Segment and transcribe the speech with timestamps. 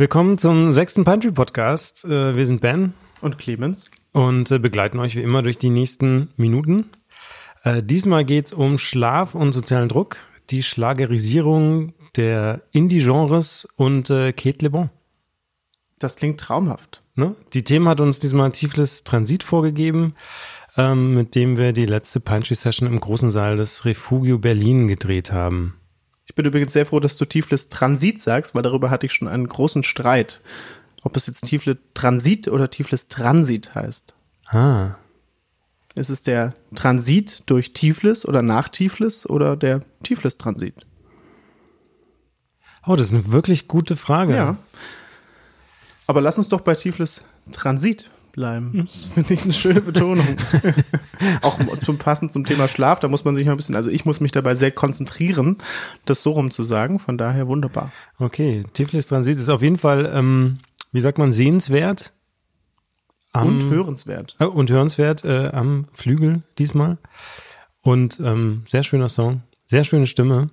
[0.00, 2.06] Willkommen zum sechsten Pantry Podcast.
[2.06, 6.30] Äh, wir sind Ben und Clemens und äh, begleiten euch wie immer durch die nächsten
[6.38, 6.88] Minuten.
[7.64, 10.16] Äh, diesmal geht's um Schlaf und sozialen Druck,
[10.48, 14.88] die Schlagerisierung der Indie-Genres und Kate Le Bon.
[15.98, 17.02] Das klingt traumhaft.
[17.14, 17.36] Ne?
[17.52, 20.14] Die Themen hat uns diesmal Tiflis Transit vorgegeben,
[20.78, 25.30] ähm, mit dem wir die letzte Pantry Session im großen Saal des Refugio Berlin gedreht
[25.30, 25.79] haben.
[26.30, 29.26] Ich bin übrigens sehr froh, dass du Tiflis Transit sagst, weil darüber hatte ich schon
[29.26, 30.40] einen großen Streit,
[31.02, 34.14] ob es jetzt Tiflis Transit oder Tiflis Transit heißt.
[34.46, 34.94] Ah.
[35.96, 40.86] Ist es der Transit durch Tiflis oder nach Tiflis oder der Tiflis Transit?
[42.86, 44.36] Oh, das ist eine wirklich gute Frage.
[44.36, 44.56] Ja.
[46.06, 48.86] Aber lass uns doch bei Tiflis Transit bleiben.
[48.90, 50.26] Das finde ich eine schöne Betonung.
[51.42, 54.04] auch zum passend zum Thema Schlaf, da muss man sich mal ein bisschen, also ich
[54.04, 55.58] muss mich dabei sehr konzentrieren,
[56.04, 56.98] das so rum zu sagen.
[56.98, 57.92] Von daher wunderbar.
[58.18, 60.58] Okay, Tiflis Transit ist auf jeden Fall, ähm,
[60.92, 62.12] wie sagt man, sehenswert.
[63.32, 64.36] Am, und hörenswert.
[64.38, 66.98] Äh, und hörenswert äh, am Flügel diesmal.
[67.82, 70.48] Und ähm, sehr schöner Song, sehr schöne Stimme.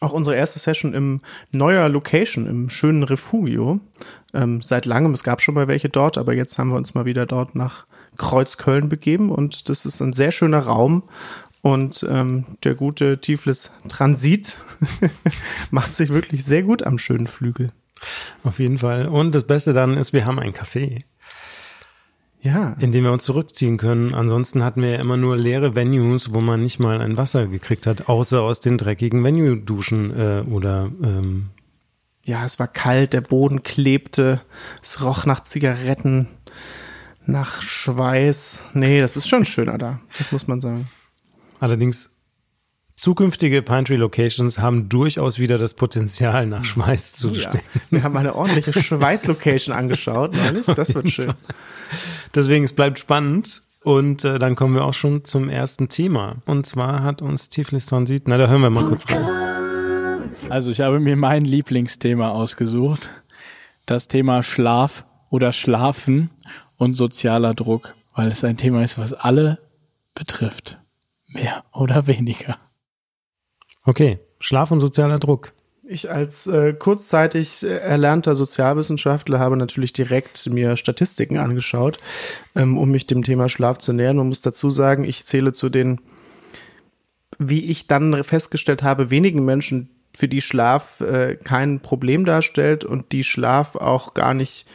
[0.00, 1.20] Auch unsere erste Session im
[1.52, 3.80] neuer Location, im schönen Refugio.
[4.34, 7.06] Ähm, seit langem, es gab schon mal welche dort, aber jetzt haben wir uns mal
[7.06, 7.86] wieder dort nach
[8.18, 11.04] Kreuzköln begeben und das ist ein sehr schöner Raum.
[11.62, 14.58] Und ähm, der gute Tiflis Transit
[15.70, 17.72] macht sich wirklich sehr gut am schönen Flügel.
[18.44, 19.08] Auf jeden Fall.
[19.08, 21.02] Und das Beste dann ist, wir haben ein Café.
[22.46, 22.76] Ja.
[22.78, 24.14] In dem wir uns zurückziehen können.
[24.14, 27.86] Ansonsten hatten wir ja immer nur leere Venues, wo man nicht mal ein Wasser gekriegt
[27.86, 31.46] hat, außer aus den dreckigen Venue-Duschen äh, oder ähm
[32.22, 34.40] ja, es war kalt, der Boden klebte,
[34.82, 36.26] es roch nach Zigaretten,
[37.24, 38.64] nach Schweiß.
[38.74, 40.88] Nee, das ist schon schöner da, das muss man sagen.
[41.60, 42.15] Allerdings
[42.96, 47.50] Zukünftige Pine Tree Locations haben durchaus wieder das Potenzial, nach Schweiß zu ja.
[47.50, 47.80] stecken.
[47.90, 50.64] Wir haben eine ordentliche Schweiß-Location angeschaut, neulich.
[50.66, 51.34] Das wird schön.
[52.34, 53.62] Deswegen, es bleibt spannend.
[53.82, 56.36] Und äh, dann kommen wir auch schon zum ersten Thema.
[56.46, 59.24] Und zwar hat uns Tiflis Transit, na, da hören wir mal kurz rein.
[60.48, 63.10] Also ich habe mir mein Lieblingsthema ausgesucht.
[63.84, 66.30] Das Thema Schlaf oder Schlafen
[66.78, 69.58] und sozialer Druck, weil es ein Thema ist, was alle
[70.16, 70.78] betrifft.
[71.28, 72.56] Mehr oder weniger.
[73.86, 75.52] Okay, Schlaf und sozialer Druck.
[75.88, 82.00] Ich als äh, kurzzeitig erlernter Sozialwissenschaftler habe natürlich direkt mir Statistiken angeschaut,
[82.56, 84.16] ähm, um mich dem Thema Schlaf zu nähern.
[84.16, 86.00] Man muss dazu sagen, ich zähle zu den,
[87.38, 93.12] wie ich dann festgestellt habe, wenigen Menschen, für die Schlaf äh, kein Problem darstellt und
[93.12, 94.66] die Schlaf auch gar nicht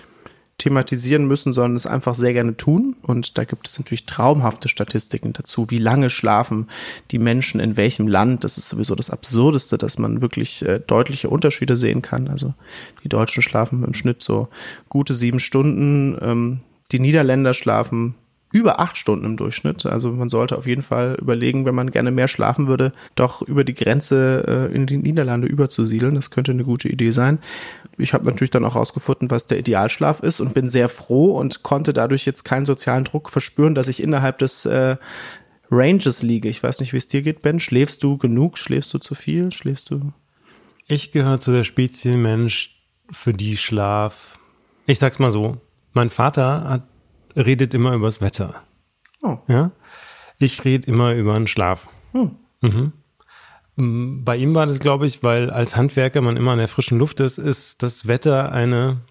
[0.61, 2.95] thematisieren müssen, sondern es einfach sehr gerne tun.
[3.01, 6.67] Und da gibt es natürlich traumhafte Statistiken dazu, wie lange schlafen
[7.09, 8.43] die Menschen in welchem Land.
[8.43, 12.27] Das ist sowieso das Absurdeste, dass man wirklich äh, deutliche Unterschiede sehen kann.
[12.27, 12.53] Also
[13.03, 14.49] die Deutschen schlafen im Schnitt so
[14.87, 16.15] gute sieben Stunden.
[16.21, 16.59] Ähm,
[16.91, 18.13] die Niederländer schlafen
[18.51, 19.85] über acht Stunden im Durchschnitt.
[19.85, 23.63] Also man sollte auf jeden Fall überlegen, wenn man gerne mehr schlafen würde, doch über
[23.63, 26.15] die Grenze äh, in die Niederlande überzusiedeln.
[26.15, 27.39] Das könnte eine gute Idee sein.
[27.97, 31.63] Ich habe natürlich dann auch herausgefunden, was der Idealschlaf ist und bin sehr froh und
[31.63, 34.97] konnte dadurch jetzt keinen sozialen Druck verspüren, dass ich innerhalb des äh,
[35.69, 36.49] Ranges liege.
[36.49, 37.59] Ich weiß nicht, wie es dir geht, Ben.
[37.59, 38.57] Schläfst du genug?
[38.57, 39.51] Schläfst du zu viel?
[39.51, 40.11] Schläfst du?
[40.87, 44.39] Ich gehöre zu der Spezies Mensch, für die Schlaf.
[44.85, 45.57] Ich sag's mal so.
[45.93, 46.83] Mein Vater hat
[47.35, 48.61] redet immer übers Wetter.
[49.21, 49.37] Oh.
[49.47, 49.71] Ja.
[50.39, 51.89] Ich rede immer über den Schlaf.
[52.13, 52.31] Hm.
[52.61, 52.93] Mhm.
[53.75, 56.99] Mm, bei ihm war das, glaube ich, weil als Handwerker man immer an der frischen
[56.99, 59.01] Luft ist, ist das Wetter eine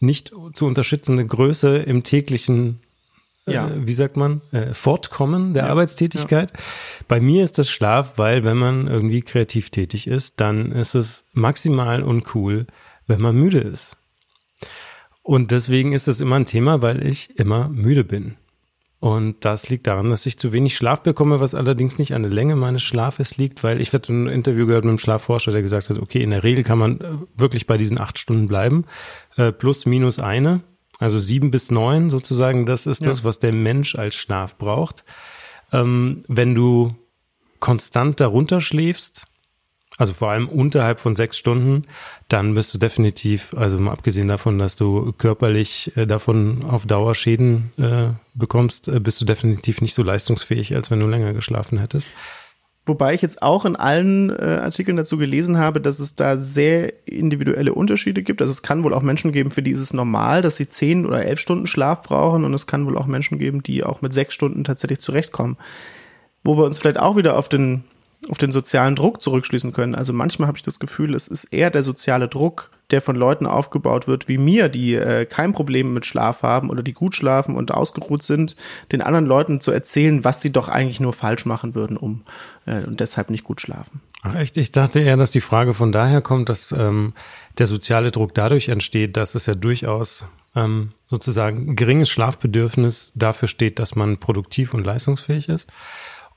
[0.00, 2.80] nicht zu unterstützende Größe im täglichen,
[3.46, 3.68] äh, ja.
[3.68, 5.70] äh, wie sagt man, äh, Fortkommen der ja.
[5.70, 6.52] Arbeitstätigkeit.
[6.52, 6.58] Ja.
[7.08, 11.24] Bei mir ist das Schlaf, weil wenn man irgendwie kreativ tätig ist, dann ist es
[11.34, 12.66] maximal uncool,
[13.06, 13.97] wenn man müde ist.
[15.28, 18.36] Und deswegen ist es immer ein Thema, weil ich immer müde bin.
[18.98, 22.32] Und das liegt daran, dass ich zu wenig Schlaf bekomme, was allerdings nicht an der
[22.32, 25.90] Länge meines Schlafes liegt, weil ich hatte ein Interview gehört mit einem Schlafforscher, der gesagt
[25.90, 28.86] hat, okay, in der Regel kann man äh, wirklich bei diesen acht Stunden bleiben,
[29.36, 30.62] äh, plus minus eine,
[30.98, 33.08] also sieben bis neun sozusagen, das ist ja.
[33.08, 35.04] das, was der Mensch als Schlaf braucht.
[35.74, 36.96] Ähm, wenn du
[37.60, 39.26] konstant darunter schläfst,
[39.98, 41.84] also vor allem unterhalb von sechs Stunden,
[42.28, 47.16] dann bist du definitiv, also mal abgesehen davon, dass du körperlich äh, davon auf Dauer
[47.16, 51.78] Schäden äh, bekommst, äh, bist du definitiv nicht so leistungsfähig, als wenn du länger geschlafen
[51.78, 52.08] hättest.
[52.86, 57.06] Wobei ich jetzt auch in allen äh, Artikeln dazu gelesen habe, dass es da sehr
[57.06, 58.40] individuelle Unterschiede gibt.
[58.40, 61.04] Also es kann wohl auch Menschen geben, für die ist es normal, dass sie zehn
[61.04, 64.14] oder elf Stunden Schlaf brauchen und es kann wohl auch Menschen geben, die auch mit
[64.14, 65.58] sechs Stunden tatsächlich zurechtkommen.
[66.44, 67.84] Wo wir uns vielleicht auch wieder auf den
[68.28, 69.94] auf den sozialen Druck zurückschließen können.
[69.94, 73.46] Also manchmal habe ich das Gefühl, es ist eher der soziale Druck, der von Leuten
[73.46, 77.54] aufgebaut wird, wie mir, die äh, kein Problem mit Schlaf haben oder die gut schlafen
[77.54, 78.56] und ausgeruht sind,
[78.90, 82.22] den anderen Leuten zu erzählen, was sie doch eigentlich nur falsch machen würden, um
[82.66, 84.00] äh, und deshalb nicht gut schlafen.
[84.22, 84.56] Ach echt?
[84.56, 87.12] Ich dachte eher, dass die Frage von daher kommt, dass ähm,
[87.58, 90.24] der soziale Druck dadurch entsteht, dass es ja durchaus
[90.56, 95.68] ähm, sozusagen geringes Schlafbedürfnis dafür steht, dass man produktiv und leistungsfähig ist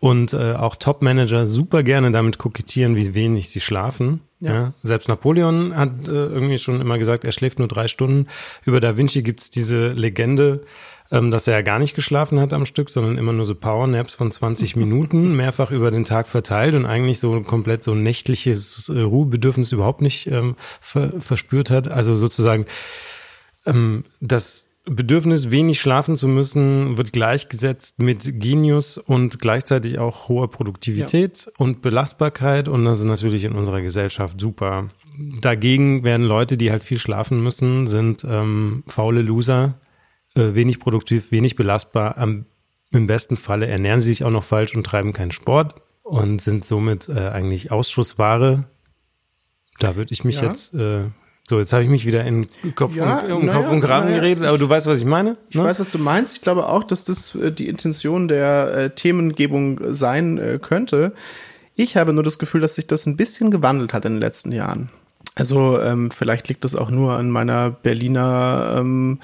[0.01, 4.21] und äh, auch Top-Manager super gerne damit kokettieren, wie wenig sie schlafen.
[4.39, 4.53] Ja.
[4.53, 4.73] ja.
[4.81, 8.25] Selbst Napoleon hat äh, irgendwie schon immer gesagt, er schläft nur drei Stunden.
[8.65, 10.65] Über Da Vinci gibt's diese Legende,
[11.11, 14.15] ähm, dass er ja gar nicht geschlafen hat am Stück, sondern immer nur so Power-Naps
[14.15, 19.01] von 20 Minuten, mehrfach über den Tag verteilt und eigentlich so komplett so nächtliches äh,
[19.01, 21.91] Ruhebedürfnis überhaupt nicht ähm, ver verspürt hat.
[21.91, 22.65] Also sozusagen
[23.67, 30.49] ähm, das Bedürfnis, wenig schlafen zu müssen, wird gleichgesetzt mit Genius und gleichzeitig auch hoher
[30.49, 31.51] Produktivität ja.
[31.59, 32.67] und Belastbarkeit.
[32.67, 34.89] Und das ist natürlich in unserer Gesellschaft super.
[35.39, 39.79] Dagegen werden Leute, die halt viel schlafen müssen, sind ähm, faule Loser,
[40.33, 42.17] äh, wenig produktiv, wenig belastbar.
[42.17, 42.45] Am,
[42.91, 46.65] Im besten Falle ernähren sie sich auch noch falsch und treiben keinen Sport und sind
[46.65, 48.65] somit äh, eigentlich Ausschussware.
[49.77, 50.49] Da würde ich mich ja.
[50.49, 51.05] jetzt äh,
[51.51, 54.45] so, jetzt habe ich mich wieder in Kopf, ja, und, um Kopf und Kragen geredet,
[54.45, 55.35] aber du weißt, was ich meine?
[55.49, 55.65] Ich ne?
[55.65, 56.37] weiß, was du meinst.
[56.37, 61.11] Ich glaube auch, dass das äh, die Intention der äh, Themengebung sein äh, könnte.
[61.75, 64.53] Ich habe nur das Gefühl, dass sich das ein bisschen gewandelt hat in den letzten
[64.53, 64.91] Jahren.
[65.35, 69.19] Also ähm, vielleicht liegt das auch nur an meiner Berliner ähm,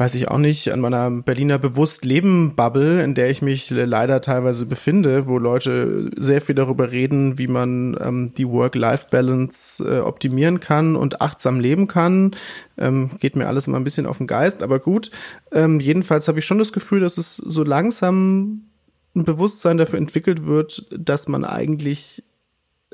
[0.00, 4.22] weiß ich auch nicht, an meiner Berliner bewusst Leben Bubble, in der ich mich leider
[4.22, 10.58] teilweise befinde, wo Leute sehr viel darüber reden, wie man ähm, die Work-Life-Balance äh, optimieren
[10.58, 12.34] kann und achtsam leben kann.
[12.78, 15.10] Ähm, geht mir alles immer ein bisschen auf den Geist, aber gut.
[15.52, 18.70] Ähm, jedenfalls habe ich schon das Gefühl, dass es so langsam
[19.14, 22.24] ein Bewusstsein dafür entwickelt wird, dass man eigentlich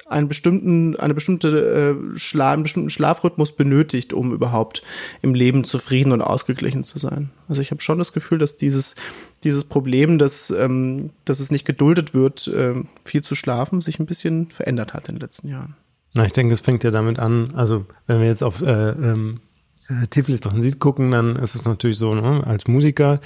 [0.05, 4.83] einen bestimmten, eine bestimmte äh, Schla einen bestimmten Schlafrhythmus benötigt, um überhaupt
[5.23, 7.31] im Leben zufrieden und ausgeglichen zu sein.
[7.49, 8.95] Also ich habe schon das Gefühl, dass dieses,
[9.43, 14.07] dieses Problem, dass, ähm, dass es nicht geduldet wird, äh, viel zu schlafen, sich ein
[14.07, 15.75] bisschen verändert hat in den letzten Jahren.
[16.15, 19.41] Na, ich denke, es fängt ja damit an, also wenn wir jetzt auf äh, ähm,
[19.89, 23.21] äh, Tiflis Transit gucken, dann ist es natürlich so, ne, als Musiker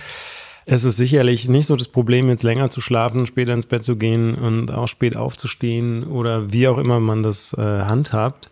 [0.67, 3.97] es ist sicherlich nicht so das Problem, jetzt länger zu schlafen, später ins Bett zu
[3.97, 8.51] gehen und auch spät aufzustehen oder wie auch immer man das äh, handhabt.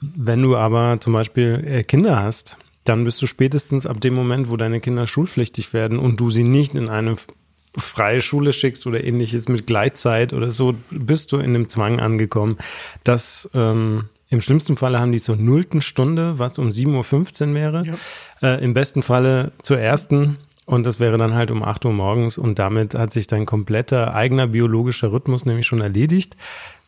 [0.00, 4.50] Wenn du aber zum Beispiel äh, Kinder hast, dann bist du spätestens ab dem Moment,
[4.50, 7.16] wo deine Kinder schulpflichtig werden und du sie nicht in eine
[7.76, 12.58] freie Schule schickst oder ähnliches mit Gleitzeit oder so, bist du in dem Zwang angekommen,
[13.04, 17.84] dass ähm, im schlimmsten Falle haben die zur nullten Stunde, was um 7.15 Uhr wäre.
[17.86, 18.56] Ja.
[18.56, 20.38] Äh, Im besten Falle zur ersten
[20.72, 24.14] und das wäre dann halt um 8 Uhr morgens und damit hat sich dein kompletter
[24.14, 26.34] eigener biologischer Rhythmus nämlich schon erledigt.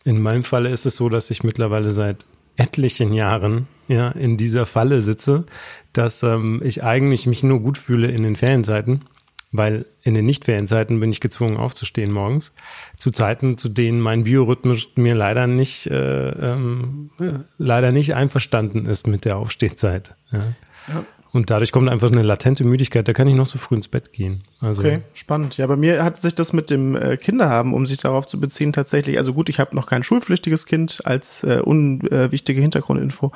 [0.03, 4.65] In meinem Falle ist es so, dass ich mittlerweile seit etlichen Jahren ja in dieser
[4.65, 5.45] Falle sitze,
[5.93, 9.05] dass ähm, ich eigentlich mich nur gut fühle in den Ferienzeiten,
[9.51, 12.53] weil in den Nicht-Ferienzeiten bin ich gezwungen aufzustehen morgens,
[12.97, 17.11] zu Zeiten, zu denen mein Biorhythmus mir leider nicht äh, ähm,
[17.59, 20.15] leider nicht einverstanden ist mit der Aufstehzeit.
[20.31, 20.39] Ja.
[20.87, 21.05] ja.
[21.35, 24.13] Und dadurch kommt einfach eine latente Müdigkeit, da kann ich noch so früh ins Bett
[24.13, 24.43] gehen.
[24.61, 25.57] Also okay, spannend.
[25.57, 28.71] Ja, bei mir hat sich das mit dem äh, Kinderhaben, um sich darauf zu beziehen,
[28.71, 33.33] tatsächlich, also gut, ich habe noch kein schulpflichtiges Kind als äh, unwichtige Hintergrundinfo,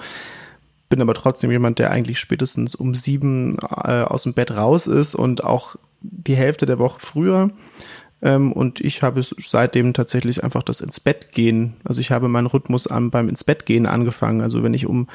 [0.87, 5.13] bin aber trotzdem jemand, der eigentlich spätestens um sieben äh, aus dem Bett raus ist
[5.13, 7.51] und auch die Hälfte der Woche früher.
[8.21, 11.75] Ähm, und ich habe seitdem tatsächlich einfach das ins Bett gehen.
[11.83, 14.39] Also ich habe meinen Rhythmus an, beim ins Bett gehen angefangen.
[14.39, 15.09] Also wenn ich um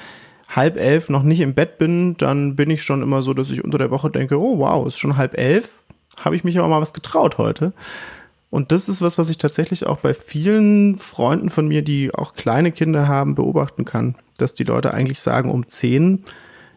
[0.54, 3.64] halb elf noch nicht im Bett bin, dann bin ich schon immer so, dass ich
[3.64, 5.82] unter der Woche denke, oh wow, ist schon halb elf,
[6.18, 7.72] habe ich mich aber mal was getraut heute.
[8.50, 12.34] Und das ist was, was ich tatsächlich auch bei vielen Freunden von mir, die auch
[12.34, 16.24] kleine Kinder haben, beobachten kann, dass die Leute eigentlich sagen, um zehn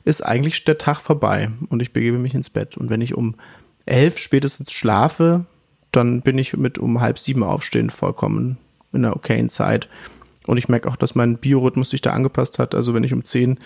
[0.04, 2.78] ist eigentlich der Tag vorbei und ich begebe mich ins Bett.
[2.78, 3.36] Und wenn ich um
[3.86, 5.46] elf spätestens schlafe,
[5.92, 8.58] dann bin ich mit um halb sieben aufstehen vollkommen
[8.92, 9.88] in einer okayen Zeit.
[10.48, 12.74] Und ich merke auch, dass mein Biorhythmus sich da angepasst hat.
[12.74, 13.60] Also wenn ich um 10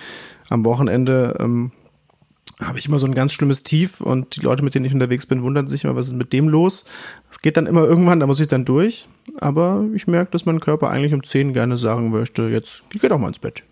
[0.50, 1.72] am Wochenende ähm,
[2.60, 5.26] habe ich immer so ein ganz schlimmes Tief und die Leute, mit denen ich unterwegs
[5.26, 6.86] bin, wundern sich immer, was ist mit dem los?
[7.32, 9.08] Es geht dann immer irgendwann, da muss ich dann durch.
[9.40, 13.18] Aber ich merke, dass mein Körper eigentlich um 10 gerne sagen möchte, jetzt geh doch
[13.18, 13.64] mal ins Bett.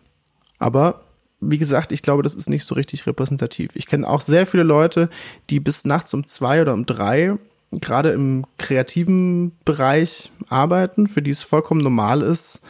[0.58, 1.02] Aber
[1.42, 3.72] wie gesagt, ich glaube, das ist nicht so richtig repräsentativ.
[3.76, 5.10] Ich kenne auch sehr viele Leute,
[5.50, 7.38] die bis nachts um zwei oder um drei
[7.72, 12.62] gerade im kreativen Bereich arbeiten, für die es vollkommen normal ist,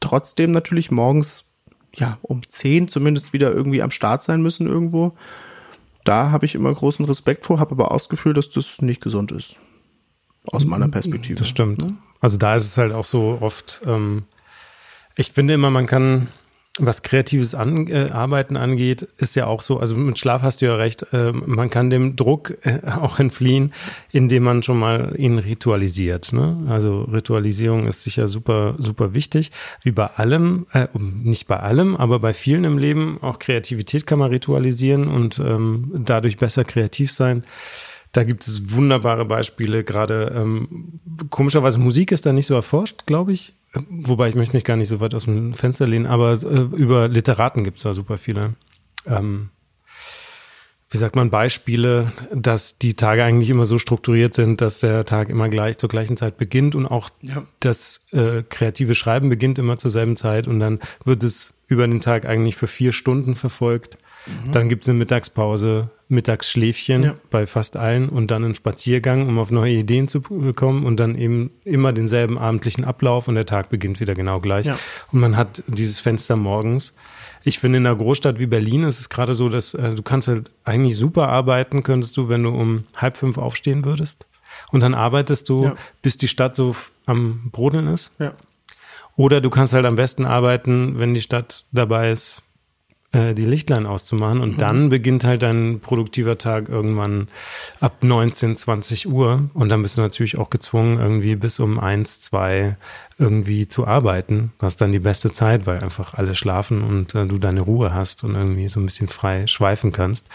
[0.00, 1.54] trotzdem natürlich morgens
[1.94, 5.12] ja um 10 zumindest wieder irgendwie am Start sein müssen irgendwo.
[6.04, 9.56] Da habe ich immer großen Respekt vor, habe aber Gefühl, dass das nicht gesund ist.
[10.44, 11.38] Aus meiner Perspektive.
[11.38, 11.78] Das stimmt.
[11.78, 11.94] Ne?
[12.20, 14.24] Also da ist es halt auch so oft, ähm,
[15.16, 16.28] ich finde immer, man kann
[16.78, 20.66] was kreatives An äh, Arbeiten angeht, ist ja auch so, also mit Schlaf hast du
[20.66, 23.72] ja recht, äh, man kann dem Druck äh, auch entfliehen,
[24.12, 26.32] indem man schon mal ihn ritualisiert.
[26.32, 26.64] Ne?
[26.68, 29.50] Also Ritualisierung ist sicher super, super wichtig.
[29.82, 34.20] Wie bei allem, äh, nicht bei allem, aber bei vielen im Leben, auch Kreativität kann
[34.20, 37.44] man ritualisieren und ähm, dadurch besser kreativ sein.
[38.12, 41.00] Da gibt es wunderbare Beispiele, gerade ähm,
[41.30, 43.54] komischerweise Musik ist da nicht so erforscht, glaube ich.
[43.72, 47.08] Wobei ich möchte mich gar nicht so weit aus dem Fenster lehnen, aber äh, über
[47.08, 48.54] Literaten gibt es da super viele.
[49.06, 49.50] Ähm,
[50.92, 55.28] wie sagt man, Beispiele, dass die Tage eigentlich immer so strukturiert sind, dass der Tag
[55.28, 57.44] immer gleich zur gleichen Zeit beginnt und auch ja.
[57.60, 62.00] das äh, kreative Schreiben beginnt immer zur selben Zeit und dann wird es über den
[62.00, 63.98] Tag eigentlich für vier Stunden verfolgt.
[64.26, 64.50] Mhm.
[64.50, 67.14] Dann gibt es eine Mittagspause, Mittagsschläfchen ja.
[67.30, 71.16] bei fast allen und dann einen Spaziergang, um auf neue Ideen zu kommen und dann
[71.16, 74.66] eben immer denselben abendlichen Ablauf und der Tag beginnt wieder genau gleich.
[74.66, 74.78] Ja.
[75.12, 76.94] Und man hat dieses Fenster morgens.
[77.42, 80.28] Ich finde, in einer Großstadt wie Berlin ist es gerade so, dass äh, du kannst
[80.28, 84.26] halt eigentlich super arbeiten, könntest du, wenn du um halb fünf aufstehen würdest.
[84.72, 85.76] Und dann arbeitest du, ja.
[86.02, 86.74] bis die Stadt so
[87.06, 88.12] am Brodeln ist.
[89.16, 92.42] Oder du kannst halt am besten arbeiten, wenn die Stadt dabei ist,
[93.12, 94.58] äh, die Lichtlein auszumachen und mhm.
[94.58, 97.28] dann beginnt halt dein produktiver Tag irgendwann
[97.80, 102.20] ab 19, 20 Uhr und dann bist du natürlich auch gezwungen, irgendwie bis um eins,
[102.20, 102.76] zwei
[103.18, 104.52] irgendwie zu arbeiten.
[104.58, 107.92] Das ist dann die beste Zeit, weil einfach alle schlafen und äh, du deine Ruhe
[107.92, 110.26] hast und irgendwie so ein bisschen frei schweifen kannst.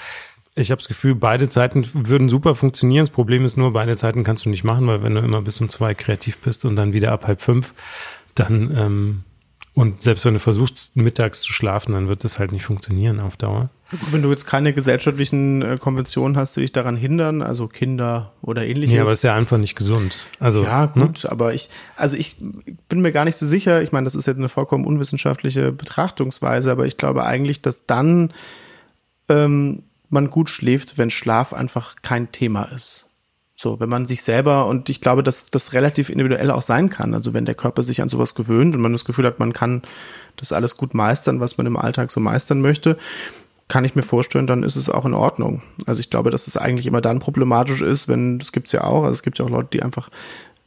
[0.57, 3.03] Ich habe das Gefühl, beide Zeiten würden super funktionieren.
[3.03, 5.59] Das Problem ist nur, beide Zeiten kannst du nicht machen, weil wenn du immer bis
[5.59, 7.73] um zwei kreativ bist und dann wieder ab halb fünf,
[8.35, 9.23] dann ähm,
[9.75, 13.35] und selbst wenn du versuchst, mittags zu schlafen, dann wird das halt nicht funktionieren auf
[13.35, 13.69] Dauer.
[13.91, 18.31] Gut, wenn du jetzt keine gesellschaftlichen äh, Konventionen hast, die dich daran hindern, also Kinder
[18.41, 18.95] oder ähnliches.
[18.95, 20.17] Ja, aber es ist ja einfach nicht gesund.
[20.39, 21.07] Also, ja, ne?
[21.07, 21.31] gut, ne?
[21.31, 22.37] aber ich, also ich
[22.87, 23.83] bin mir gar nicht so sicher.
[23.83, 28.31] Ich meine, das ist jetzt eine vollkommen unwissenschaftliche Betrachtungsweise, aber ich glaube eigentlich, dass dann
[29.27, 33.09] ähm, man gut schläft, wenn Schlaf einfach kein Thema ist.
[33.57, 37.13] So, wenn man sich selber, und ich glaube, dass das relativ individuell auch sein kann.
[37.13, 39.83] Also wenn der Körper sich an sowas gewöhnt und man das Gefühl hat, man kann
[40.35, 42.97] das alles gut meistern, was man im Alltag so meistern möchte,
[43.69, 45.63] kann ich mir vorstellen, dann ist es auch in Ordnung.
[45.85, 49.03] Also ich glaube, dass es eigentlich immer dann problematisch ist, wenn, das gibt's ja auch,
[49.03, 50.09] also es gibt ja auch Leute, die einfach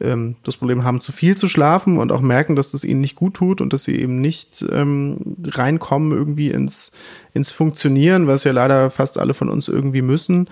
[0.00, 3.16] ähm, das Problem haben, zu viel zu schlafen und auch merken, dass das ihnen nicht
[3.16, 6.92] gut tut und dass sie eben nicht ähm, reinkommen irgendwie ins,
[7.34, 10.48] ins Funktionieren, was ja leider fast alle von uns irgendwie müssen.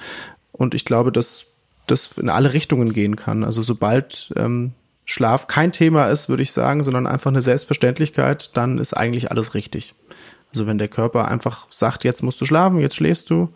[0.52, 1.46] Und ich glaube, dass
[1.86, 3.44] das in alle Richtungen gehen kann.
[3.44, 4.72] Also sobald ähm,
[5.04, 9.54] Schlaf kein Thema ist, würde ich sagen, sondern einfach eine Selbstverständlichkeit, dann ist eigentlich alles
[9.54, 9.94] richtig.
[10.50, 13.50] Also wenn der Körper einfach sagt, jetzt musst du schlafen, jetzt schläfst du.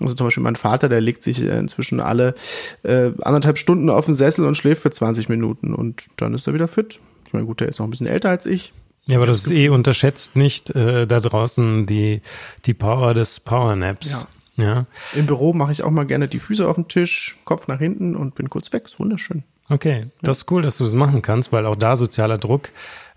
[0.00, 2.34] Also zum Beispiel mein Vater, der legt sich äh, inzwischen alle
[2.82, 6.54] äh, anderthalb Stunden auf den Sessel und schläft für 20 Minuten und dann ist er
[6.54, 7.00] wieder fit.
[7.26, 8.72] Ich meine, gut, der ist noch ein bisschen älter als ich.
[9.06, 12.22] Ja, aber das ist eh unterschätzt nicht äh, da draußen die,
[12.66, 14.10] die Power des Powernaps.
[14.12, 14.28] Ja.
[14.56, 14.86] Ja.
[15.14, 18.16] Im Büro mache ich auch mal gerne die Füße auf den Tisch, Kopf nach hinten
[18.16, 18.84] und bin kurz weg.
[18.86, 19.44] Ist wunderschön.
[19.68, 22.70] Okay, das ist cool, dass du das machen kannst, weil auch da sozialer Druck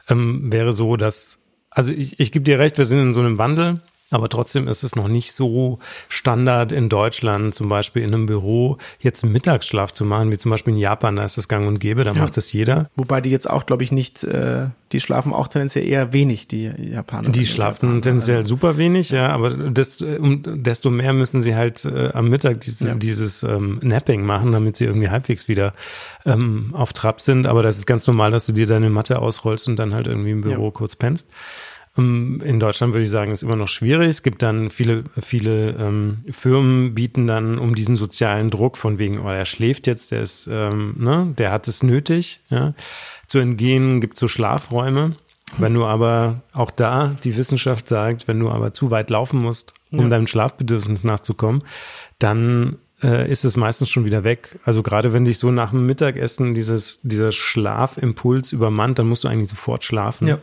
[0.09, 3.37] ähm, wäre so, dass, also ich, ich gebe dir recht, wir sind in so einem
[3.37, 3.81] Wandel
[4.11, 8.77] aber trotzdem ist es noch nicht so Standard in Deutschland, zum Beispiel in einem Büro,
[8.99, 11.79] jetzt einen Mittagsschlaf zu machen, wie zum Beispiel in Japan, da ist das gang und
[11.79, 12.21] gäbe, da ja.
[12.21, 12.89] macht das jeder.
[12.95, 16.65] Wobei die jetzt auch, glaube ich, nicht, äh, die schlafen auch tendenziell eher wenig, die
[16.65, 17.29] Japaner.
[17.29, 18.01] Die schlafen Japaner.
[18.01, 18.49] tendenziell also.
[18.49, 22.89] super wenig, ja, aber desto, um, desto mehr müssen sie halt äh, am Mittag dieses,
[22.89, 22.95] ja.
[22.95, 25.73] dieses ähm, Napping machen, damit sie irgendwie halbwegs wieder
[26.25, 27.45] ähm, auf Trab sind.
[27.45, 30.31] Aber das ist ganz normal, dass du dir deine Matte ausrollst und dann halt irgendwie
[30.31, 31.27] im Büro kurz pennst.
[31.99, 34.09] Ähm, in Deutschland würde ich sagen, ist immer noch schwierig.
[34.09, 39.19] Es gibt dann viele, viele ähm, Firmen bieten dann um diesen sozialen Druck von wegen,
[39.19, 42.73] oh, er schläft jetzt, der ist, ähm, ne, der hat es nötig, ja,
[43.27, 45.15] zu entgehen, gibt so Schlafräume.
[45.57, 49.73] Wenn du aber auch da die Wissenschaft sagt, wenn du aber zu weit laufen musst,
[49.91, 50.09] um ja.
[50.09, 51.63] deinem Schlafbedürfnis nachzukommen,
[52.19, 54.59] dann äh, ist es meistens schon wieder weg.
[54.63, 59.27] Also gerade wenn dich so nach dem Mittagessen dieses, dieser Schlafimpuls übermannt, dann musst du
[59.27, 60.27] eigentlich sofort schlafen.
[60.27, 60.37] Ja.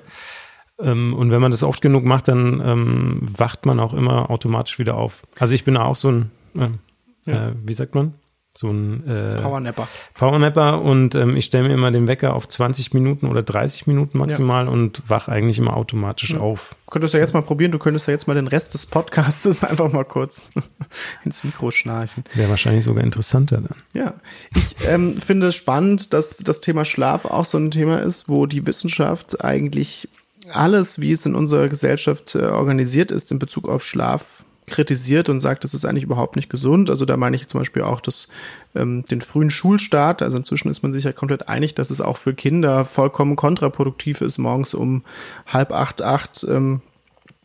[0.78, 4.78] Ähm, und wenn man das oft genug macht, dann ähm, wacht man auch immer automatisch
[4.78, 5.26] wieder auf.
[5.38, 7.49] Also ich bin auch so ein, äh, ja.
[7.49, 8.14] äh, wie sagt man?
[8.56, 9.87] So ein äh, Powernapper.
[10.14, 14.16] Powernapper und ähm, ich stelle mir immer den Wecker auf 20 Minuten oder 30 Minuten
[14.16, 14.71] maximal ja.
[14.71, 16.40] und wach eigentlich immer automatisch ja.
[16.40, 16.75] auf.
[16.90, 19.62] Könntest du ja jetzt mal probieren, du könntest ja jetzt mal den Rest des Podcasts
[19.64, 20.50] einfach mal kurz
[21.25, 22.25] ins Mikro schnarchen.
[22.33, 23.76] Wäre wahrscheinlich sogar interessanter dann.
[23.92, 24.14] Ja,
[24.54, 28.47] ich ähm, finde es spannend, dass das Thema Schlaf auch so ein Thema ist, wo
[28.47, 30.09] die Wissenschaft eigentlich
[30.52, 35.40] alles, wie es in unserer Gesellschaft äh, organisiert ist in Bezug auf Schlaf, kritisiert und
[35.40, 36.90] sagt, das ist eigentlich überhaupt nicht gesund.
[36.90, 38.28] Also da meine ich zum Beispiel auch das,
[38.74, 40.22] ähm, den frühen Schulstart.
[40.22, 44.20] Also inzwischen ist man sich ja komplett einig, dass es auch für Kinder vollkommen kontraproduktiv
[44.20, 45.04] ist, morgens um
[45.46, 46.80] halb acht, acht ähm,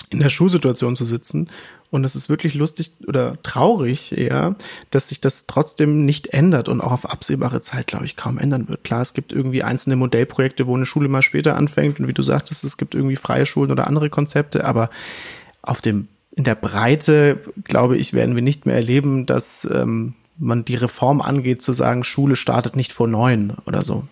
[0.09, 1.49] in der Schulsituation zu sitzen.
[1.91, 4.55] Und es ist wirklich lustig oder traurig eher,
[4.91, 8.69] dass sich das trotzdem nicht ändert und auch auf absehbare Zeit, glaube ich, kaum ändern
[8.69, 8.85] wird.
[8.85, 12.23] Klar, es gibt irgendwie einzelne Modellprojekte, wo eine Schule mal später anfängt und wie du
[12.23, 14.89] sagtest, es gibt irgendwie freie Schulen oder andere Konzepte, aber
[15.61, 20.63] auf dem, in der Breite, glaube ich, werden wir nicht mehr erleben, dass ähm, man
[20.63, 24.07] die Reform angeht, zu sagen, Schule startet nicht vor neun oder so.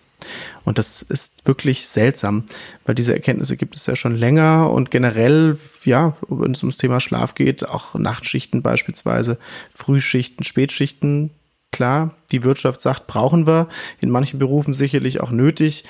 [0.64, 2.44] Und das ist wirklich seltsam,
[2.84, 7.00] weil diese Erkenntnisse gibt es ja schon länger und generell, ja, wenn es ums Thema
[7.00, 9.38] Schlaf geht, auch Nachtschichten beispielsweise,
[9.74, 11.30] Frühschichten, Spätschichten,
[11.72, 13.68] klar, die Wirtschaft sagt, brauchen wir,
[14.00, 15.84] in manchen Berufen sicherlich auch nötig,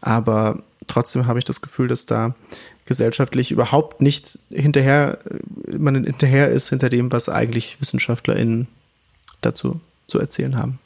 [0.00, 2.34] aber trotzdem habe ich das Gefühl, dass da
[2.86, 5.18] gesellschaftlich überhaupt nicht hinterher,
[5.66, 8.68] man hinterher ist hinter dem, was eigentlich WissenschaftlerInnen
[9.40, 10.78] dazu zu erzählen haben.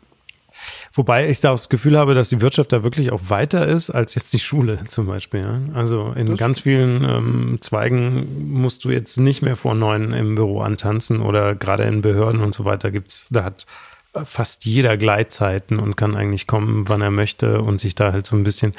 [0.92, 3.90] Wobei ich da auch das Gefühl habe, dass die Wirtschaft da wirklich auch weiter ist
[3.90, 5.40] als jetzt die Schule zum Beispiel.
[5.40, 5.60] Ja?
[5.74, 10.34] Also in das ganz vielen ähm, Zweigen musst du jetzt nicht mehr vor neun im
[10.34, 13.66] Büro antanzen oder gerade in Behörden und so weiter gibt's, da hat
[14.24, 18.36] fast jeder Gleitzeiten und kann eigentlich kommen, wann er möchte und sich da halt so
[18.36, 18.74] ein bisschen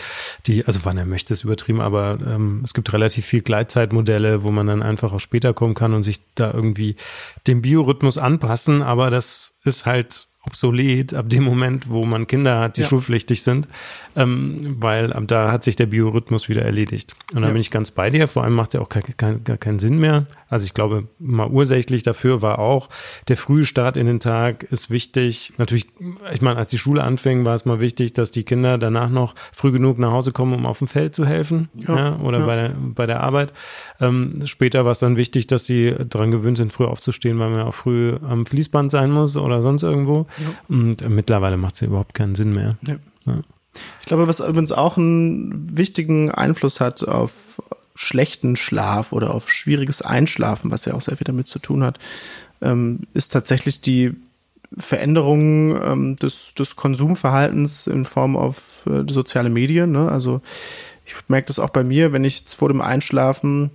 [0.48, 4.51] die, also wann er möchte, ist übertrieben, aber ähm, es gibt relativ viel Gleitzeitmodelle, wo
[4.51, 6.96] man dann einfach auch später kommen kann und sich da irgendwie
[7.48, 12.77] dem Biorhythmus anpassen, aber das ist halt obsolet ab dem Moment, wo man Kinder hat,
[12.77, 12.88] die ja.
[12.88, 13.68] schulpflichtig sind,
[14.15, 17.15] ähm, weil ab da hat sich der Biorhythmus wieder erledigt.
[17.34, 17.53] Und da ja.
[17.53, 18.27] bin ich ganz bei dir.
[18.27, 20.25] Vor allem macht es ja auch kein, kein, gar keinen Sinn mehr.
[20.50, 22.89] Also ich glaube, mal ursächlich dafür war auch,
[23.27, 25.53] der frühe Start in den Tag ist wichtig.
[25.58, 25.88] Natürlich,
[26.34, 29.36] ich meine, als die Schule anfing, war es mal wichtig, dass die Kinder danach noch
[29.53, 31.96] früh genug nach Hause kommen, um auf dem Feld zu helfen ja.
[31.96, 33.53] ja oder Bei, der, bei der Arbeit.
[34.01, 37.60] Ähm, später war es dann wichtig, dass sie daran gewöhnt sind, früh aufzustehen, weil man
[37.60, 40.25] ja auch früh am Fließband sein muss oder sonst irgendwo.
[40.67, 42.77] Und äh, mittlerweile macht es überhaupt keinen Sinn mehr.
[42.81, 42.96] Ja.
[43.25, 43.41] Ja.
[44.00, 47.62] Ich glaube, was übrigens auch einen wichtigen Einfluss hat auf
[47.96, 52.00] schlechten Schlaf oder auf schwieriges Einschlafen, was ja auch sehr viel damit zu tun hat,
[52.62, 54.13] ähm, ist tatsächlich die
[54.77, 59.91] Veränderung ähm, des, des Konsumverhaltens in Form auf äh, soziale Medien.
[59.91, 60.10] Ne?
[60.10, 60.41] Also
[61.06, 63.71] ich merke das auch bei mir, wenn ich vor dem Einschlafen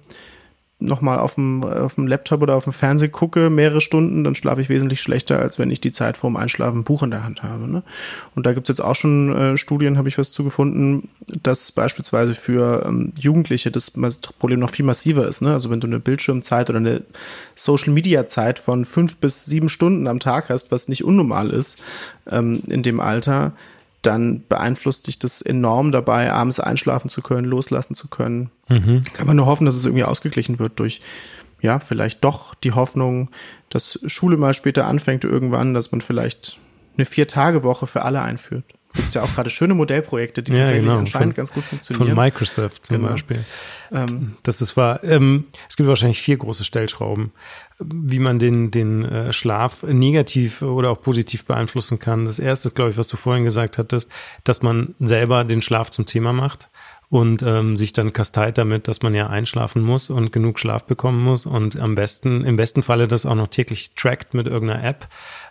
[0.85, 4.61] nochmal auf dem, auf dem Laptop oder auf dem Fernseher gucke, mehrere Stunden, dann schlafe
[4.61, 7.43] ich wesentlich schlechter, als wenn ich die Zeit vorm Einschlafen ein Buch in der Hand
[7.43, 7.71] habe.
[7.71, 7.83] Ne?
[8.35, 11.09] Und da gibt's jetzt auch schon äh, Studien, habe ich was zugefunden,
[11.43, 13.91] dass beispielsweise für ähm, Jugendliche das
[14.39, 15.43] Problem noch viel massiver ist.
[15.43, 15.53] Ne?
[15.53, 17.03] Also wenn du eine Bildschirmzeit oder eine
[17.57, 21.83] Social-Media-Zeit von fünf bis sieben Stunden am Tag hast, was nicht unnormal ist
[22.31, 23.53] ähm, in dem Alter,
[24.07, 28.51] dann beeinflusst dich das enorm dabei, abends einschlafen zu können, loslassen zu können.
[28.69, 29.03] Mhm.
[29.13, 31.01] Kann man nur hoffen, dass es irgendwie ausgeglichen wird durch,
[31.61, 33.31] ja, vielleicht doch die Hoffnung,
[33.71, 36.59] dass Schule mal später anfängt irgendwann, dass man vielleicht
[36.97, 38.65] eine Vier-Tage-Woche für alle einführt.
[38.95, 40.99] Gibt es ja auch gerade schöne Modellprojekte, die ja, tatsächlich genau.
[40.99, 42.15] anscheinend von, ganz gut funktionieren.
[42.15, 43.09] Von Microsoft zum genau.
[43.09, 43.45] Beispiel.
[43.91, 45.03] Ähm, das ist wahr.
[45.03, 47.33] Ähm, es gibt wahrscheinlich vier große Stellschrauben,
[47.79, 52.25] wie man den, den äh, Schlaf negativ oder auch positiv beeinflussen kann.
[52.25, 54.09] Das erste ist, glaube ich, was du vorhin gesagt hattest,
[54.45, 56.71] dass man selber den Schlaf zum Thema macht
[57.11, 61.23] und ähm, sich dann kasteit damit, dass man ja einschlafen muss und genug Schlaf bekommen
[61.23, 65.09] muss und am besten, im besten Falle das auch noch täglich trackt mit irgendeiner App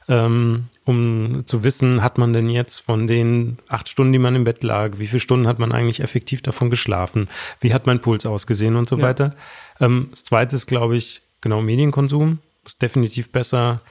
[0.07, 4.43] ähm, um zu wissen, hat man denn jetzt von den acht Stunden, die man im
[4.43, 7.29] Bett lag, wie viele Stunden hat man eigentlich effektiv davon geschlafen,
[7.61, 9.03] wie hat mein Puls ausgesehen und so ja.
[9.03, 9.35] weiter.
[9.79, 12.39] Ähm, das zweite ist, glaube ich, genau Medienkonsum.
[12.65, 13.81] Ist definitiv besser,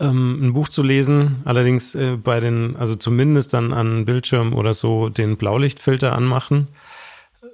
[0.00, 1.36] ähm, ein Buch zu lesen.
[1.44, 6.68] Allerdings äh, bei den, also zumindest dann an Bildschirm oder so den Blaulichtfilter anmachen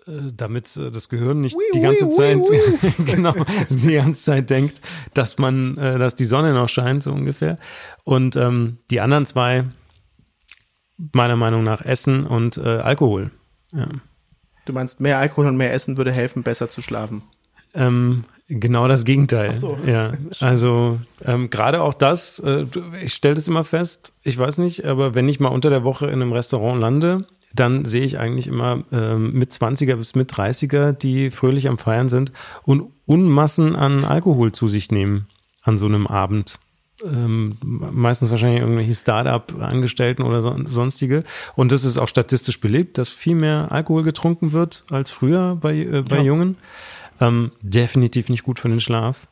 [0.06, 2.38] äh, damit äh, das Gehirn nicht die ganze Zeit
[3.06, 3.34] genau
[3.68, 4.80] die ganze Zeit denkt,
[5.14, 7.58] dass man, äh, dass die Sonne noch scheint so ungefähr.
[8.02, 9.64] Und ähm, die anderen zwei
[11.12, 13.30] meiner Meinung nach Essen und äh, Alkohol.
[13.72, 13.88] Ja.
[14.64, 17.22] Du meinst, mehr Alkohol und mehr Essen würde helfen, besser zu schlafen?
[17.74, 19.50] Ähm, genau das Gegenteil.
[19.50, 19.78] Ach so.
[19.86, 22.66] Ja, also ähm, gerade auch das, äh,
[23.02, 26.06] ich stelle das immer fest, ich weiß nicht, aber wenn ich mal unter der Woche
[26.06, 30.92] in einem Restaurant lande dann sehe ich eigentlich immer ähm, mit 20er bis mit 30er,
[30.92, 32.32] die fröhlich am Feiern sind
[32.64, 35.28] und Unmassen an Alkohol zu sich nehmen
[35.62, 36.58] an so einem Abend.
[37.04, 41.24] Ähm, meistens wahrscheinlich irgendwelche Start-up-Angestellten oder so, sonstige.
[41.54, 45.76] Und das ist auch statistisch belegt, dass viel mehr Alkohol getrunken wird als früher bei,
[45.76, 46.22] äh, bei ja.
[46.22, 46.56] Jungen.
[47.20, 49.28] Ähm, definitiv nicht gut für den Schlaf.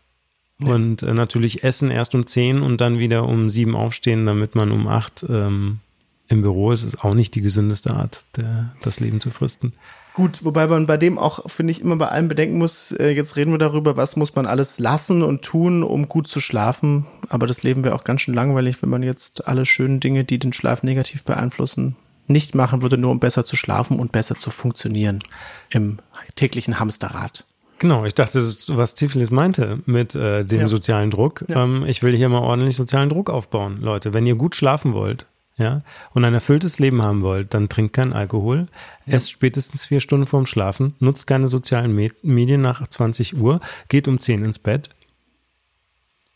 [0.59, 0.75] Ja.
[0.75, 4.71] Und äh, natürlich Essen erst um 10 und dann wieder um 7 aufstehen, damit man
[4.71, 5.81] um 8 ähm,
[6.29, 9.73] im Büro ist es auch nicht die gesündeste Art, der, das Leben zu fristen.
[10.15, 13.37] Gut, wobei man bei dem auch, finde ich, immer bei allem bedenken muss, äh, jetzt
[13.37, 17.07] reden wir darüber, was muss man alles lassen und tun, um gut zu schlafen.
[17.29, 20.39] Aber das Leben wäre auch ganz schön langweilig, wenn man jetzt alle schönen Dinge, die
[20.39, 24.51] den Schlaf negativ beeinflussen, nicht machen würde, nur um besser zu schlafen und besser zu
[24.51, 25.23] funktionieren
[25.71, 25.99] im
[26.35, 27.47] täglichen Hamsterrad.
[27.83, 30.69] Genau, ich dachte, das ist, was Tiflis meinte mit äh, dem Ja.
[30.69, 31.45] sozialen Druck.
[31.49, 31.65] Ja.
[31.65, 34.15] Ähm, ich will hier mal ordentlich sozialen Druck aufbauen, Leute.
[34.15, 35.83] Wenn ihr gut schlafen wollt, ja,
[36.15, 38.69] und ein erfülltes Leben haben wollt, dann trinkt keinen Alkohol,
[39.05, 44.07] esst spätestens vier Stunden vorm Schlafen, nutzt keine sozialen Me Medien nach 20 Uhr, geht
[44.07, 44.91] um 10 ins Bett.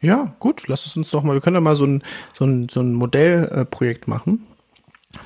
[0.00, 2.02] Ja, gut, lass es uns doch mal, wir können ja mal so ein,
[2.34, 4.44] so ein, so ein Modellprojekt machen.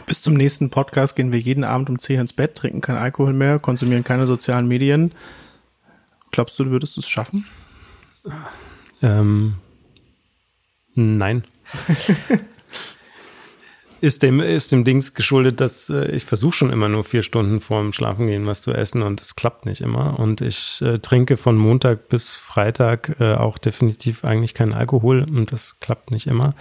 [0.07, 3.33] Bis zum nächsten Podcast gehen wir jeden Abend um 10 ins Bett, trinken keinen Alkohol
[3.33, 5.13] mehr, konsumieren keine sozialen Medien.
[6.31, 7.47] Glaubst du, du würdest es schaffen?
[9.03, 9.57] Ähm,
[10.95, 11.45] nein.
[14.01, 17.61] ist, dem, ist dem Dings geschuldet, dass äh, ich versuche schon immer nur vier Stunden
[17.61, 20.19] vorm Schlafengehen was zu essen und das klappt nicht immer.
[20.19, 25.53] Und ich äh, trinke von Montag bis Freitag äh, auch definitiv eigentlich keinen Alkohol und
[25.53, 26.55] das klappt nicht immer.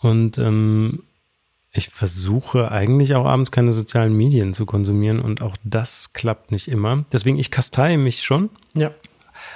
[0.00, 1.04] Und ähm,
[1.72, 6.68] ich versuche eigentlich auch abends keine sozialen Medien zu konsumieren und auch das klappt nicht
[6.68, 7.04] immer.
[7.12, 8.50] Deswegen, ich kastei mich schon.
[8.74, 8.90] Ja.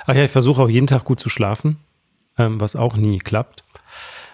[0.07, 1.77] Ach ja, ich versuche auch jeden Tag gut zu schlafen,
[2.39, 3.65] ähm, was auch nie klappt.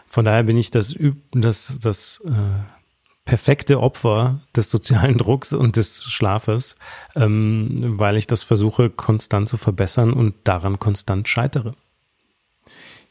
[0.07, 0.95] Von daher bin ich das,
[1.33, 2.31] das, das äh,
[3.25, 6.77] perfekte Opfer des sozialen Drucks und des Schlafes,
[7.17, 11.75] ähm, weil ich das versuche konstant zu verbessern und daran konstant scheitere.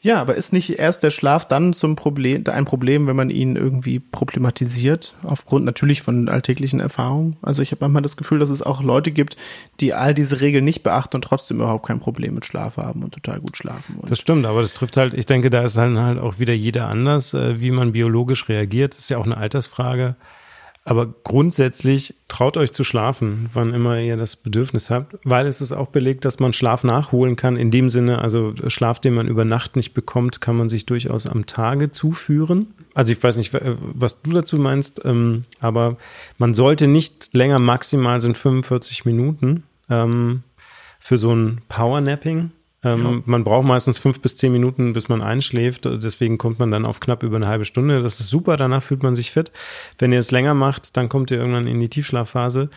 [0.04, 3.56] Ja, aber ist nicht erst der Schlaf dann zum Problem, ein Problem, wenn man ihn
[3.56, 7.36] irgendwie problematisiert, aufgrund natürlich von alltäglichen Erfahrungen?
[7.44, 9.38] Also ich habe manchmal das Gefühl, dass es auch Leute gibt,
[9.80, 13.14] die all diese Regeln nicht beachten und trotzdem überhaupt kein Problem mit Schlaf haben und
[13.14, 14.00] total gut schlafen.
[14.08, 16.88] Das stimmt, aber das trifft halt, ich denke, da ist dann halt auch wieder jeder
[16.88, 18.94] anders, äh, wie man biologisch reagiert.
[18.94, 20.16] Das ist ja auch eine Altersfrage.
[20.84, 25.74] Aber grundsätzlich traut euch zu schlafen, wann immer ihr das Bedürfnis habt, weil es ist
[25.74, 27.56] auch belegt, dass man Schlaf nachholen kann.
[27.56, 31.28] In dem Sinne, also Schlaf, den man über Nacht nicht bekommt, kann man sich durchaus
[31.28, 32.74] am Tage zuführen.
[32.96, 35.98] Also ich weiß nicht, was du dazu meinst, ähm, aber
[36.40, 40.42] man sollte nicht länger, maximal sind 45 Minuten ähm,
[41.00, 42.52] für so ein Powernapping.
[42.84, 45.86] Ähm, Man braucht meistens fünf bis zehn Minuten, bis man einschläft.
[45.86, 48.02] Deswegen kommt man dann auf knapp über eine halbe Stunde.
[48.02, 48.58] Das ist super.
[48.58, 49.52] Danach fühlt man sich fit.
[49.98, 52.70] Wenn ihr es länger macht, dann kommt ihr irgendwann in die Tiefschlafphase.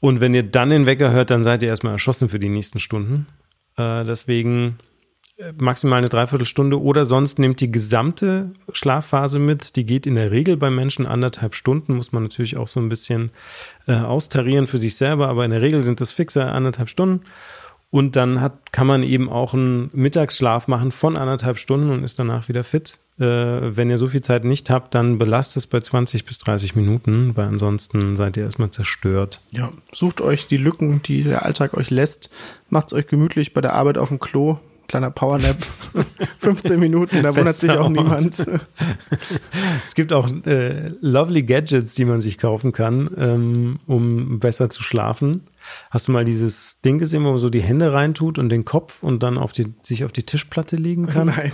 [0.00, 2.80] Und wenn ihr dann den Wecker hört, dann seid ihr erstmal erschossen für die nächsten
[2.80, 3.26] Stunden.
[3.76, 4.78] Äh, deswegen
[5.38, 9.76] äh, maximal eine Dreiviertelstunde oder sonst nehmt die gesamte Schlafphase mit.
[9.76, 12.88] Die geht in der Regel bei Menschen anderthalb Stunden, muss man natürlich auch so ein
[12.88, 13.30] bisschen
[13.86, 17.22] äh, austarieren für sich selber, aber in der Regel sind das fixe anderthalb Stunden.
[17.90, 22.18] Und dann hat, kann man eben auch einen Mittagsschlaf machen von anderthalb Stunden und ist
[22.18, 22.98] danach wieder fit.
[23.18, 26.74] Äh, wenn ihr so viel Zeit nicht habt, dann belasst es bei 20 bis 30
[26.74, 29.40] Minuten, weil ansonsten seid ihr erstmal zerstört.
[29.50, 32.30] ja, sucht euch die Lücken, die der Alltag euch lässt.
[32.68, 34.58] Macht's euch gemütlich bei der Arbeit auf dem Klo.
[34.88, 35.56] Kleiner Powernap.
[36.38, 38.46] 15 Minuten, da wundert sich auch niemand.
[39.84, 44.82] Es gibt auch äh, lovely Gadgets, die man sich kaufen kann, ähm, um besser zu
[44.82, 45.46] schlafen.
[45.90, 49.02] Hast du mal dieses Ding gesehen, wo man so die Hände reintut und den Kopf
[49.02, 51.28] und dann auf die, sich auf die Tischplatte legen kann?
[51.28, 51.52] Nein.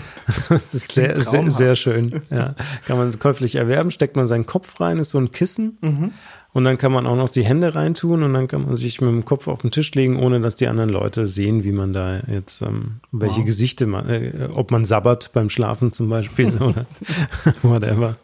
[0.49, 2.23] Das ist sehr, sehr, sehr schön.
[2.31, 2.55] Ja.
[2.87, 5.79] Kann man käuflich erwerben, steckt man seinen Kopf rein, ist so ein Kissen.
[5.81, 6.13] Mhm.
[6.55, 9.09] Und dann kann man auch noch die Hände reintun und dann kann man sich mit
[9.09, 12.21] dem Kopf auf den Tisch legen, ohne dass die anderen Leute sehen, wie man da
[12.27, 13.47] jetzt, ähm, welche Wow.
[13.47, 16.85] Gesichter man, äh, ob man sabbert beim Schlafen zum Beispiel oder
[17.63, 18.17] whatever.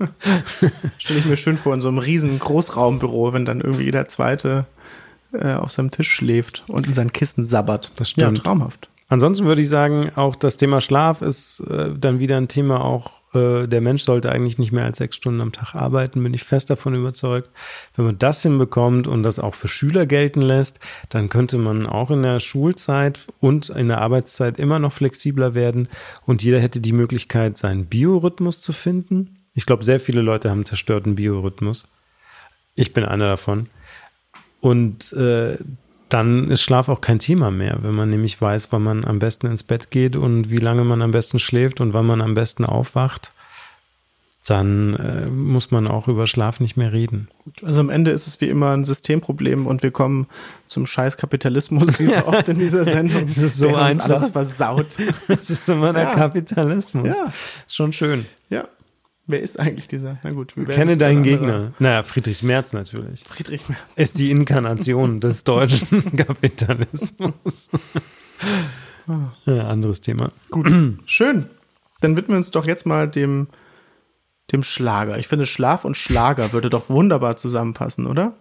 [0.98, 4.66] Stelle ich mir schön vor in so einem riesen Großraumbüro, wenn dann irgendwie jeder Zweite
[5.32, 7.92] äh, auf seinem Tisch schläft und in sein Kissen sabbert.
[7.96, 8.38] Das stimmt.
[8.38, 8.88] Ja, traumhaft.
[9.10, 13.12] Ansonsten würde ich sagen, auch das Thema Schlaf ist äh, dann wieder ein Thema auch,
[13.32, 16.44] äh, der Mensch sollte eigentlich nicht mehr als sechs Stunden am Tag arbeiten, bin ich
[16.44, 17.48] fest davon überzeugt.
[17.96, 22.10] Wenn man das hinbekommt und das auch für Schüler gelten lässt, dann könnte man auch
[22.10, 25.88] in der Schulzeit und in der Arbeitszeit immer noch flexibler werden
[26.26, 29.38] und jeder hätte die Möglichkeit, seinen Biorhythmus zu finden.
[29.54, 31.88] Ich glaube, sehr viele Leute haben zerstörten Biorhythmus.
[32.74, 33.70] Ich bin einer davon.
[34.60, 35.56] Und äh,
[36.08, 39.46] dann ist Schlaf auch kein Thema mehr, wenn man nämlich weiß, wann man am besten
[39.46, 42.64] ins Bett geht und wie lange man am besten schläft und wann man am besten
[42.64, 43.32] aufwacht.
[44.46, 47.28] Dann äh, muss man auch über Schlaf nicht mehr reden.
[47.62, 50.26] Also am Ende ist es wie immer ein Systemproblem und wir kommen
[50.66, 53.24] zum scheiß Kapitalismus, wie so oft in dieser Sendung.
[53.24, 54.08] Es ist so einfach.
[54.08, 54.86] alles versaut.
[55.28, 56.14] Das ist immer der Ja.
[56.14, 57.14] Kapitalismus.
[57.14, 57.26] Ja.
[57.66, 58.24] Ist schon schön.
[58.48, 58.66] Ja.
[59.28, 60.18] Wer ist eigentlich dieser?
[60.22, 61.72] Na gut, Kenne deinen Gegner.
[61.78, 63.24] Naja, Friedrich Merz natürlich.
[63.24, 63.80] Friedrich Merz.
[63.94, 67.68] Ist die Inkarnation des deutschen Kapitalismus.
[69.44, 70.32] ja, anderes Thema.
[70.50, 70.66] Gut,
[71.04, 71.46] schön.
[72.00, 73.48] Dann widmen wir uns doch jetzt mal dem
[74.52, 75.18] dem Schlager.
[75.18, 78.32] Ich finde, Schlaf und Schlager würde doch wunderbar zusammenpassen, oder?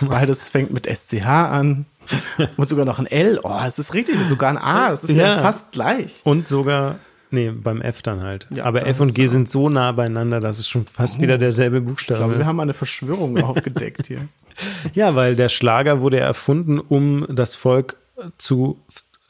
[0.00, 1.86] Beides fängt mit SCH an
[2.56, 3.38] und sogar noch ein L.
[3.42, 4.90] Oh, es ist richtig, sogar ein A.
[4.90, 6.22] Das ist ja, ja fast gleich.
[6.24, 6.98] Und sogar
[7.32, 8.46] Nee, beim F dann halt.
[8.54, 11.38] Ja, Aber F und G sind so nah beieinander, dass es schon fast oh, wieder
[11.38, 12.38] derselbe Buchstabe ich glaube, ist.
[12.40, 14.28] Wir haben eine Verschwörung aufgedeckt hier.
[14.92, 17.96] Ja, weil der Schlager wurde erfunden, um das Volk
[18.36, 18.78] zu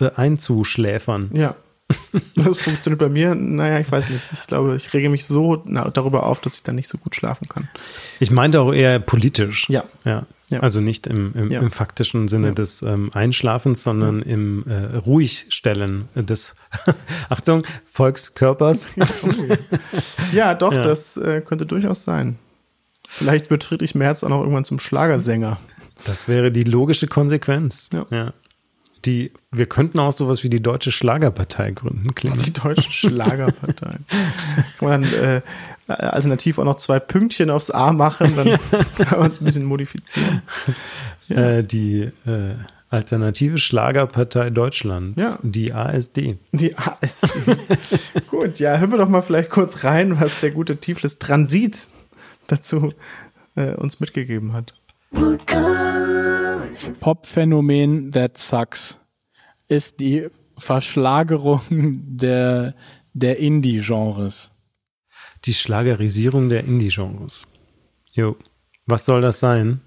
[0.00, 1.30] äh, einzuschläfern.
[1.32, 1.54] Ja.
[2.34, 4.24] Das funktioniert bei mir, naja, ich weiß nicht.
[4.32, 7.48] Ich glaube, ich rege mich so darüber auf, dass ich dann nicht so gut schlafen
[7.48, 7.68] kann.
[8.20, 9.68] Ich meinte auch eher politisch.
[9.68, 9.84] Ja.
[10.04, 10.26] Ja.
[10.48, 10.60] ja.
[10.60, 11.60] Also nicht im, im, ja.
[11.60, 12.52] im faktischen Sinne ja.
[12.54, 16.56] des ähm, Einschlafens, sondern im äh, Ruhigstellen des,
[17.28, 18.88] Achtung, Volkskörpers.
[20.32, 22.38] ja, doch, das äh, könnte durchaus sein.
[23.08, 25.58] Vielleicht wird Friedrich Merz auch noch irgendwann zum Schlagersänger.
[26.04, 27.90] Das wäre die logische Konsequenz.
[28.10, 28.32] Ja.
[29.04, 32.44] Die, wir könnten auch sowas wie die Deutsche Schlagerpartei gründen, Clemens.
[32.44, 33.96] Die Deutsche Schlagerpartei.
[34.78, 35.40] Kann man äh,
[35.88, 38.58] alternativ auch noch zwei Pünktchen aufs A machen, dann
[38.98, 40.42] kann man es ein bisschen modifizieren.
[41.28, 41.50] Ja.
[41.50, 42.54] Äh, die äh,
[42.90, 45.38] Alternative Schlagerpartei Deutschland, ja.
[45.42, 46.36] die ASD.
[46.52, 47.28] Die ASD.
[48.30, 51.88] Gut, ja, hören wir doch mal vielleicht kurz rein, was der gute Tiflis Transit
[52.48, 52.92] dazu
[53.54, 54.74] äh, uns mitgegeben hat.
[57.00, 58.98] Pop-Phänomen that sucks
[59.68, 62.74] ist die Verschlagerung der,
[63.12, 64.52] der Indie-Genres.
[65.44, 67.46] Die Schlagerisierung der Indie-Genres.
[68.12, 68.36] Jo,
[68.86, 69.80] was soll das sein?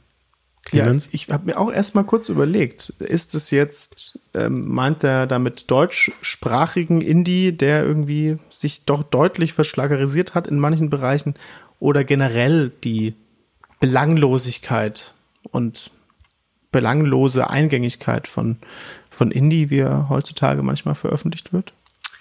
[0.66, 1.06] Clemens?
[1.06, 5.28] Ja, ich habe mir auch erst mal kurz überlegt, ist es jetzt, ähm, meint er
[5.28, 11.36] damit deutschsprachigen Indie, der irgendwie sich doch deutlich verschlagerisiert hat in manchen Bereichen
[11.80, 13.14] oder generell die
[13.80, 15.14] Belanglosigkeit
[15.56, 15.92] und
[16.72, 18.58] belanglose Eingängigkeit von,
[19.10, 21.74] von Indie, wie er heutzutage manchmal veröffentlicht wird?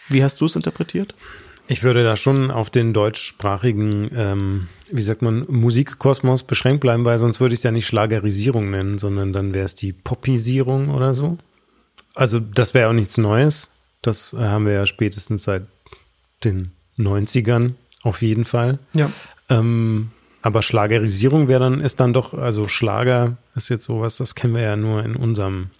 [0.09, 1.14] Wie hast du es interpretiert?
[1.66, 7.18] Ich würde da schon auf den deutschsprachigen, ähm, wie sagt man, Musikkosmos beschränkt bleiben, weil
[7.18, 11.14] sonst würde ich es ja nicht Schlagerisierung nennen, sondern dann wäre es die Popisierung oder
[11.14, 11.38] so.
[12.14, 13.70] Also das wäre auch nichts Neues.
[14.03, 15.64] Das haben wir ja spätestens seit
[16.44, 18.79] den 90ern auf jeden Fall.
[18.92, 19.11] Ja.
[19.49, 20.11] Ähm,
[20.44, 24.61] aber Schlagerisierung wäre dann, ist dann doch, also Schlager ist jetzt sowas, das kennen wir
[24.61, 25.70] ja nur in unserem.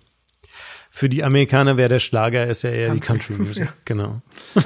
[0.91, 3.01] Für die Amerikaner wäre der Schlager, ist ja eher Country.
[3.01, 3.65] die Country Music.
[3.67, 3.75] Ja.
[3.85, 4.23] Genau.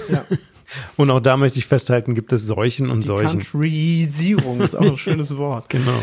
[0.08, 0.24] Ja.
[0.96, 3.40] Und auch da möchte ich festhalten, gibt es Seuchen und die Seuchen.
[3.40, 5.68] Countryisierung ist auch ein schönes Wort.
[5.70, 6.00] Genau.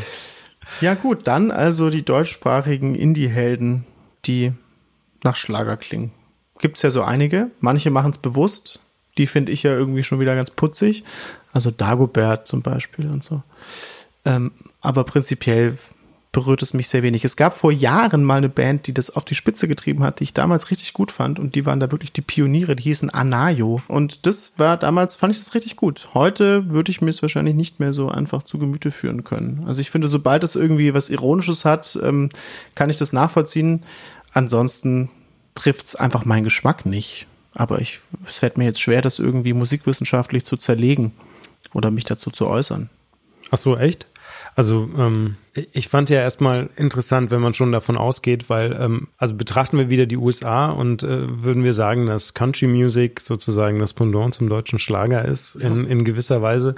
[0.81, 3.86] Ja, gut, dann also die deutschsprachigen Indie-Helden,
[4.25, 4.51] die
[5.23, 6.12] nach Schlager klingen.
[6.60, 7.51] Gibt es ja so einige.
[7.60, 8.81] Manche machen es bewusst.
[9.17, 11.04] Die finde ich ja irgendwie schon wieder ganz putzig.
[11.54, 13.41] Also Dagobert zum Beispiel und so.
[14.25, 14.51] Ähm,
[14.82, 15.78] aber prinzipiell
[16.36, 17.23] berührt es mich sehr wenig.
[17.23, 20.25] Es gab vor Jahren mal eine Band, die das auf die Spitze getrieben hat, die
[20.25, 23.82] ich damals richtig gut fand und die waren da wirklich die Pioniere, die hießen Anayo
[23.88, 26.10] und das war damals, fand ich das richtig gut.
[26.13, 29.63] Heute würde ich mir es wahrscheinlich nicht mehr so einfach zu Gemüte führen können.
[29.65, 32.28] Also ich finde, sobald es irgendwie was Ironisches hat, ähm,
[32.75, 33.84] kann ich das nachvollziehen.
[34.34, 35.10] Ansonsten
[35.54, 37.28] trifft es einfach meinen Geschmack nicht.
[37.56, 41.13] Aber ich, es fällt mir jetzt schwer, das irgendwie musikwissenschaftlich zu zerlegen
[41.74, 42.89] oder mich dazu zu äußern.
[43.50, 44.08] Ach so, echt?
[44.56, 49.36] Also ähm, ich fand ja erstmal interessant, wenn man schon davon ausgeht, weil ähm, also
[49.36, 53.94] betrachten wir wieder die USA und äh, würden wir sagen, dass Country Music sozusagen das
[53.94, 56.76] Pendant zum deutschen Schlager ist in, in gewisser Weise,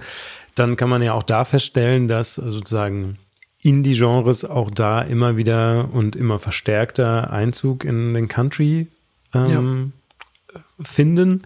[0.56, 3.20] dann kann man ja auch da feststellen, dass sozusagen
[3.62, 8.88] Indie-Genres auch da immer wieder und immer verstärkter Einzug in den Country
[9.34, 9.97] ähm, ja.
[10.82, 11.44] Finden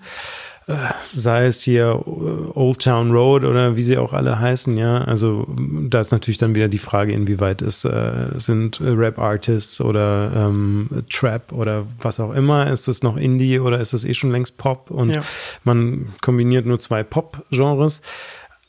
[1.13, 4.99] sei es hier äh, Old Town Road oder wie sie auch alle heißen, ja.
[5.03, 11.03] Also da ist natürlich dann wieder die Frage, inwieweit es äh, sind Rap-Artists oder ähm,
[11.09, 12.69] Trap oder was auch immer.
[12.69, 14.91] Ist es noch Indie oder ist es eh schon längst Pop?
[14.91, 15.23] Und ja.
[15.63, 18.01] man kombiniert nur zwei Pop-Genres.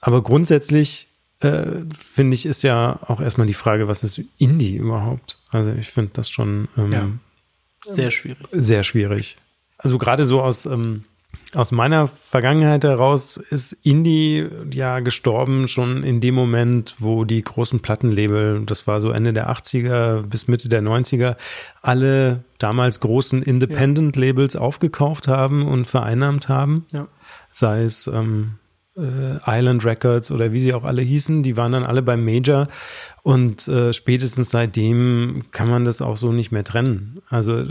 [0.00, 1.08] Aber grundsätzlich
[1.40, 1.64] äh,
[1.96, 5.38] finde ich, ist ja auch erstmal die Frage, was ist Indie überhaupt?
[5.50, 7.06] Also ich finde das schon ähm, ja.
[7.84, 8.46] sehr schwierig.
[8.50, 9.36] Sehr schwierig.
[9.82, 11.04] Also gerade so aus ähm,
[11.54, 17.80] aus meiner Vergangenheit heraus ist Indie ja gestorben schon in dem Moment, wo die großen
[17.80, 21.36] Plattenlabel, das war so Ende der 80er bis Mitte der 90er,
[21.82, 26.86] alle damals großen Independent-Labels aufgekauft haben und vereinnahmt haben.
[26.90, 27.08] Ja.
[27.50, 28.54] Sei es ähm,
[28.96, 32.68] äh, Island Records oder wie sie auch alle hießen, die waren dann alle beim Major
[33.22, 37.20] und äh, spätestens seitdem kann man das auch so nicht mehr trennen.
[37.28, 37.66] Also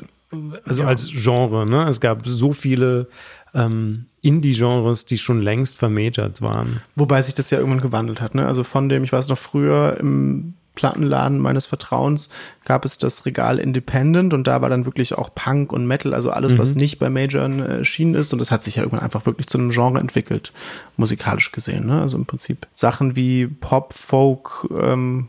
[0.65, 0.87] also ja.
[0.87, 1.87] als Genre, ne?
[1.89, 3.07] Es gab so viele
[3.53, 6.81] ähm, Indie-Genres, die schon längst vermajert waren.
[6.95, 8.47] Wobei sich das ja irgendwann gewandelt hat, ne?
[8.47, 12.29] Also von dem, ich weiß noch früher im Plattenladen meines Vertrauens
[12.63, 16.31] gab es das Regal Independent und da war dann wirklich auch Punk und Metal, also
[16.31, 16.59] alles, mhm.
[16.59, 18.31] was nicht bei Majoren erschienen ist.
[18.31, 20.53] Und das hat sich ja irgendwann einfach wirklich zu einem Genre entwickelt,
[20.95, 21.87] musikalisch gesehen.
[21.87, 22.01] Ne?
[22.01, 25.27] Also im Prinzip Sachen wie Pop, Folk, ähm,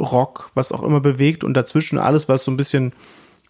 [0.00, 2.92] Rock, was auch immer bewegt und dazwischen alles, was so ein bisschen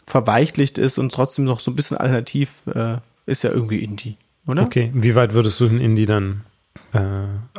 [0.09, 4.17] verweichlicht ist und trotzdem noch so ein bisschen alternativ, äh, ist ja irgendwie Indie,
[4.47, 4.63] oder?
[4.63, 6.45] Okay, wie weit würdest du den Indie dann
[6.93, 7.01] äh,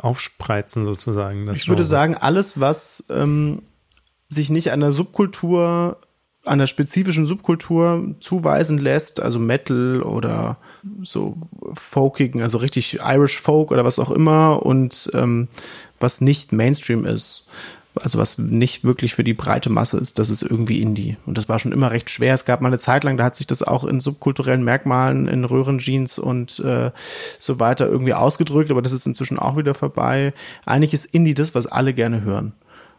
[0.02, 1.48] aufspreizen sozusagen?
[1.52, 3.62] ich würde sagen, alles, was ähm,
[4.28, 5.98] sich nicht der Subkultur,
[6.58, 10.56] der spezifischen Subkultur zuweisen lässt, also Metal oder
[11.02, 11.36] so
[11.74, 15.48] folkigen, also richtig Irish Folk oder was auch immer und ähm,
[16.00, 17.46] was nicht Mainstream ist
[17.98, 21.16] also was nicht wirklich für die breite Masse ist, das ist irgendwie Indie.
[21.26, 22.34] Und das war schon immer recht schwer.
[22.34, 25.44] Es gab mal eine Zeit lang, da hat sich das auch in subkulturellen Merkmalen, in
[25.44, 26.92] Röhrenjeans und äh,
[27.38, 30.32] so weiter irgendwie ausgedrückt, aber das ist inzwischen auch wieder vorbei.
[30.66, 32.52] Eigentlich ist Indie das, was alle gerne hören.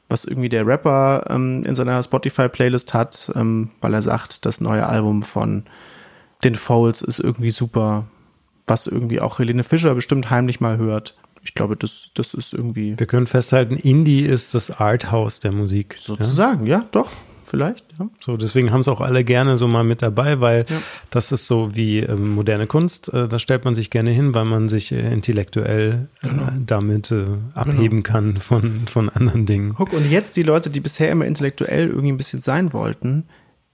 [0.09, 4.85] Was irgendwie der Rapper ähm, in seiner Spotify-Playlist hat, ähm, weil er sagt, das neue
[4.85, 5.63] Album von
[6.43, 8.07] den Fouls ist irgendwie super,
[8.67, 12.97] was irgendwie auch Helene Fischer bestimmt heimlich mal hört ich glaube, das, das ist irgendwie.
[12.97, 15.97] Wir können festhalten, Indie ist das Arthouse der Musik.
[15.99, 17.09] Sozusagen, ja, ja doch.
[17.51, 18.07] Vielleicht, ja.
[18.21, 20.77] So, deswegen haben es auch alle gerne so mal mit dabei, weil ja.
[21.09, 23.13] das ist so wie ähm, moderne Kunst.
[23.13, 26.47] Äh, da stellt man sich gerne hin, weil man sich äh, intellektuell äh, genau.
[26.65, 28.13] damit äh, abheben genau.
[28.13, 29.73] kann von, von anderen Dingen.
[29.75, 33.25] Guck, und jetzt die Leute, die bisher immer intellektuell irgendwie ein bisschen sein wollten,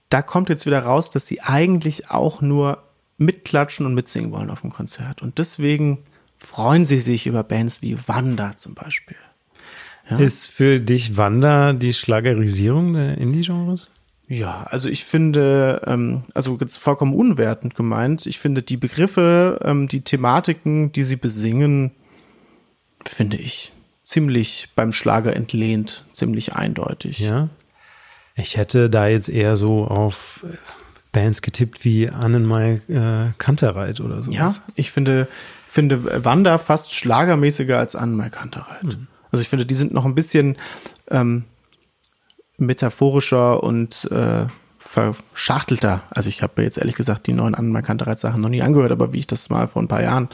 [0.08, 2.82] da kommt jetzt wieder raus, dass sie eigentlich auch nur
[3.16, 5.22] mitklatschen und mitsingen wollen auf dem Konzert.
[5.22, 5.98] Und deswegen
[6.38, 9.16] freuen sie sich über Bands wie Wanda zum Beispiel.
[10.08, 10.18] Ja.
[10.18, 13.90] Ist für dich Wanda die Schlagerisierung der Indie-Genres?
[14.26, 19.88] Ja, also ich finde, ähm, also jetzt vollkommen unwertend gemeint, ich finde die Begriffe, ähm,
[19.88, 21.92] die Thematiken, die sie besingen,
[23.06, 23.72] finde ich
[24.02, 27.20] ziemlich beim Schlager entlehnt, ziemlich eindeutig.
[27.20, 27.48] Ja.
[28.36, 30.44] Ich hätte da jetzt eher so auf
[31.12, 34.30] Bands getippt wie Annenmai äh, Kantereit oder so.
[34.30, 35.26] Ja, ich finde,
[35.68, 38.84] finde Wanda fast schlagermäßiger als Anne Kantereit.
[38.84, 39.06] Mhm.
[39.30, 40.56] Also ich finde, die sind noch ein bisschen
[41.10, 41.44] ähm,
[42.56, 44.46] metaphorischer und äh,
[44.78, 46.02] verschachtelter.
[46.10, 49.12] Also ich habe jetzt ehrlich gesagt die neuen Anne Kantereit Sachen noch nie angehört, aber
[49.12, 50.28] wie ich das mal vor ein paar Jahren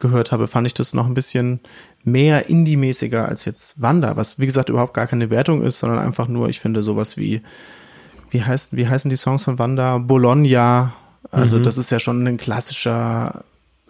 [0.00, 1.60] gehört habe, fand ich das noch ein bisschen
[2.04, 6.28] mehr Indie-mäßiger als jetzt Wanda, was wie gesagt überhaupt gar keine Wertung ist, sondern einfach
[6.28, 7.42] nur, ich finde sowas wie,
[8.30, 9.98] wie heißt, wie heißen die Songs von Wanda?
[9.98, 10.92] Bologna.
[11.30, 11.62] Also mhm.
[11.62, 13.44] das ist ja schon ein klassischer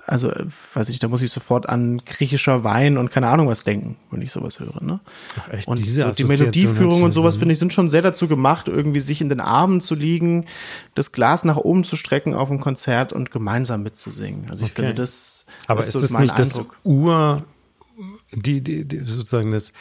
[0.08, 0.32] also,
[0.74, 4.22] weiß ich, da muss ich sofort an griechischer Wein und keine Ahnung was denken, wenn
[4.22, 4.82] ich sowas höre.
[4.82, 5.00] Ne?
[5.38, 8.26] Ach echt, und diese so, die Melodieführung und sowas, finde ich, sind schon sehr dazu
[8.26, 10.46] gemacht, irgendwie sich in den Armen zu liegen,
[10.94, 14.50] das Glas nach oben zu strecken auf ein Konzert und gemeinsam mitzusingen.
[14.50, 14.82] Also ich okay.
[14.82, 15.44] finde das.
[15.66, 16.70] Aber ist, ist das nicht Eindruck.
[16.70, 17.44] das Ur,
[18.32, 19.74] die, die, die sozusagen das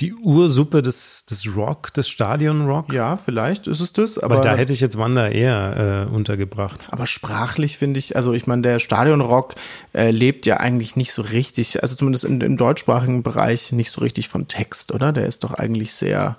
[0.00, 2.92] die Ursuppe des, des Rock, des Stadion-Rock.
[2.92, 4.16] Ja, vielleicht ist es das.
[4.18, 6.88] Aber Weil da hätte ich jetzt Wanda eher äh, untergebracht.
[6.92, 9.56] Aber sprachlich finde ich, also ich meine, der Stadion-Rock
[9.94, 14.00] äh, lebt ja eigentlich nicht so richtig, also zumindest in, im deutschsprachigen Bereich nicht so
[14.00, 15.12] richtig von Text, oder?
[15.12, 16.38] Der ist doch eigentlich sehr.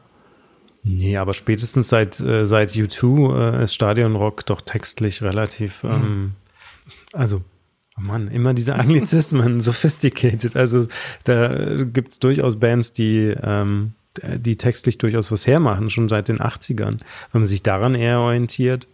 [0.83, 5.91] Nee, aber spätestens seit, äh, seit U2 äh, ist Stadionrock doch textlich relativ, mhm.
[5.91, 6.31] ähm,
[7.11, 7.41] also
[7.99, 10.55] Oh Mann, immer diese Anglizismen, sophisticated.
[10.55, 10.87] Also
[11.23, 16.39] da gibt es durchaus Bands, die, ähm, die textlich durchaus was hermachen, schon seit den
[16.39, 16.99] 80ern.
[17.31, 18.87] Wenn man sich daran eher orientiert.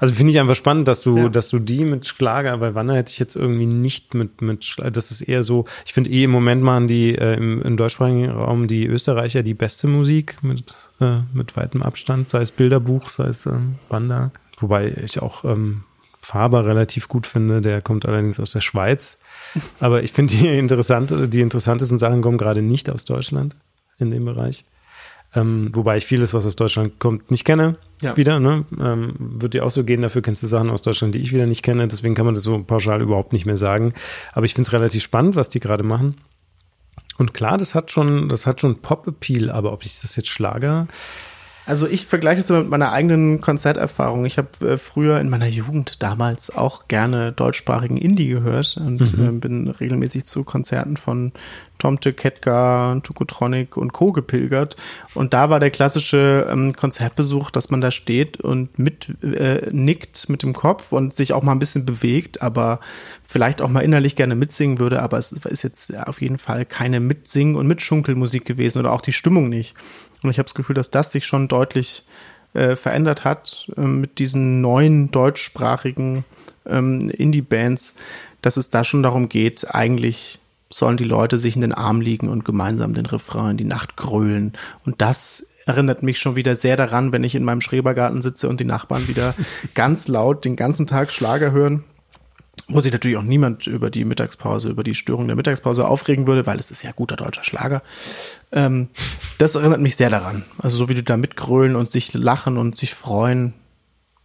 [0.00, 1.28] Also finde ich einfach spannend, dass du, ja.
[1.28, 4.90] dass du die mit Schlager, weil Wanner hätte ich jetzt irgendwie nicht mit, mit Schlager,
[4.90, 8.30] das ist eher so, ich finde eh im Moment machen die äh, im, im deutschsprachigen
[8.30, 13.26] Raum die Österreicher die beste Musik mit, äh, mit weitem Abstand, sei es Bilderbuch, sei
[13.26, 14.32] es ähm, Wander.
[14.58, 15.84] Wobei ich auch ähm,
[16.26, 17.60] Faber relativ gut finde.
[17.60, 19.18] Der kommt allerdings aus der Schweiz.
[19.80, 23.54] Aber ich finde die, interessant, die interessantesten Sachen kommen gerade nicht aus Deutschland
[23.98, 24.64] in dem Bereich.
[25.34, 27.76] Ähm, wobei ich vieles, was aus Deutschland kommt, nicht kenne.
[28.02, 28.16] Ja.
[28.16, 28.64] Wieder, ne?
[28.80, 31.46] Ähm, wird dir auch so gehen, dafür kennst du Sachen aus Deutschland, die ich wieder
[31.46, 31.86] nicht kenne.
[31.86, 33.94] Deswegen kann man das so pauschal überhaupt nicht mehr sagen.
[34.32, 36.16] Aber ich finde es relativ spannend, was die gerade machen.
[37.18, 40.88] Und klar, das hat schon, das hat schon Pop-Appeal, aber ob ich das jetzt Schlager
[41.66, 44.24] also ich vergleiche es mit meiner eigenen Konzerterfahrung.
[44.24, 49.24] Ich habe äh, früher in meiner Jugend damals auch gerne deutschsprachigen Indie gehört und mhm.
[49.24, 51.32] äh, bin regelmäßig zu Konzerten von
[51.78, 54.12] Tomte, Ketka, Tukotronic und Co.
[54.12, 54.76] gepilgert.
[55.14, 60.28] Und da war der klassische ähm, Konzertbesuch, dass man da steht und mit äh, nickt
[60.28, 62.80] mit dem Kopf und sich auch mal ein bisschen bewegt, aber
[63.22, 65.02] vielleicht auch mal innerlich gerne mitsingen würde.
[65.02, 69.12] Aber es ist jetzt auf jeden Fall keine Mitsingen- und Mitschunkelmusik gewesen oder auch die
[69.12, 69.74] Stimmung nicht.
[70.22, 72.04] Und ich habe das Gefühl, dass das sich schon deutlich
[72.54, 76.24] äh, verändert hat äh, mit diesen neuen deutschsprachigen
[76.66, 77.94] ähm, Indie-Bands,
[78.42, 80.40] dass es da schon darum geht, eigentlich
[80.70, 83.96] sollen die Leute sich in den Arm liegen und gemeinsam den Refrain in die Nacht
[83.96, 84.52] grölen.
[84.84, 88.58] Und das erinnert mich schon wieder sehr daran, wenn ich in meinem Schrebergarten sitze und
[88.58, 89.34] die Nachbarn wieder
[89.74, 91.84] ganz laut den ganzen Tag Schlager hören
[92.68, 96.46] wo sich natürlich auch niemand über die Mittagspause, über die Störung der Mittagspause aufregen würde,
[96.46, 97.82] weil es ist ja guter deutscher Schlager.
[98.52, 98.88] Ähm,
[99.38, 100.44] das erinnert mich sehr daran.
[100.58, 103.54] Also so wie die da mitgrölen und sich lachen und sich freuen,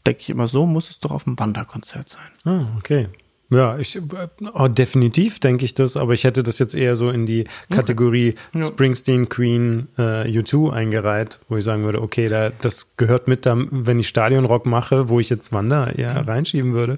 [0.05, 2.29] denke ich immer, so muss es doch auf einem Wanderkonzert sein.
[2.45, 3.09] Ah, okay.
[3.53, 4.01] Ja, ich
[4.53, 8.35] oh, definitiv denke ich das, aber ich hätte das jetzt eher so in die Kategorie
[8.53, 8.63] okay.
[8.63, 13.57] Springsteen, Queen, äh, U2 eingereiht, wo ich sagen würde, okay, da, das gehört mit, da,
[13.69, 16.29] wenn ich Stadionrock mache, wo ich jetzt Wander eher mhm.
[16.29, 16.97] reinschieben würde,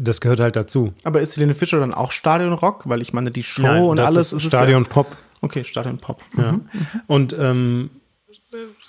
[0.00, 0.92] das gehört halt dazu.
[1.04, 2.88] Aber ist Helene Fischer dann auch Stadionrock?
[2.88, 5.16] Weil ich meine, die Show Nein, und alles ist, ist Stadion Pop.
[5.40, 6.22] Okay, Stadion Pop.
[6.36, 6.52] Ja.
[6.52, 6.68] Mhm.
[7.06, 7.90] Und ähm,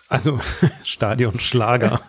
[0.10, 0.40] also
[0.84, 2.00] Stadion Schlager.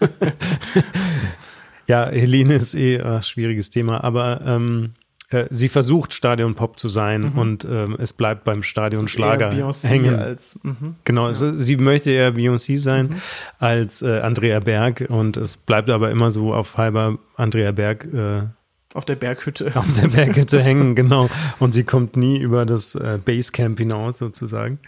[1.87, 4.95] ja, Helene ist eh ein schwieriges Thema, aber ähm,
[5.31, 7.39] äh, sie versucht Stadion Pop zu sein mhm.
[7.39, 10.19] und ähm, es bleibt beim Stadion Schlager hängen.
[10.19, 10.97] Als, mhm.
[11.05, 11.35] Genau, ja.
[11.35, 13.17] sie möchte eher Beyoncé sein mhm.
[13.59, 18.47] als äh, Andrea Berg und es bleibt aber immer so auf halber Andrea Berg äh,
[18.95, 19.73] auf der Berghütte.
[19.77, 21.29] Auf der Berghütte hängen, genau.
[21.59, 24.79] Und sie kommt nie über das äh, Basecamp hinaus sozusagen.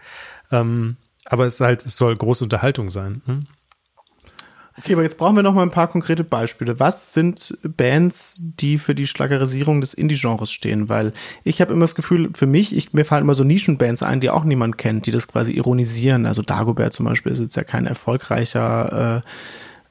[0.50, 0.96] Ähm,
[1.26, 3.22] aber es halt, es soll große Unterhaltung sein.
[3.26, 3.46] Hm?
[4.78, 6.80] Okay, aber jetzt brauchen wir noch mal ein paar konkrete Beispiele.
[6.80, 10.88] Was sind Bands, die für die Schlagerisierung des Indie-Genres stehen?
[10.88, 11.12] Weil
[11.44, 14.30] ich habe immer das Gefühl, für mich, ich, mir fallen immer so Nischenbands ein, die
[14.30, 16.24] auch niemand kennt, die das quasi ironisieren.
[16.24, 19.28] Also Dagobert zum Beispiel ist jetzt ja kein erfolgreicher äh,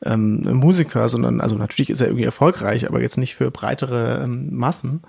[0.06, 4.56] ähm, Musiker, sondern also natürlich ist er irgendwie erfolgreich, aber jetzt nicht für breitere ähm,
[4.56, 5.02] Massen.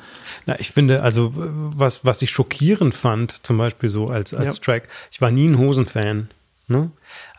[0.46, 4.62] Na, ich finde, also was, was ich schockierend fand, zum Beispiel so als, als ja.
[4.62, 6.28] Track, ich war nie ein Hosenfan,
[6.66, 6.90] ne?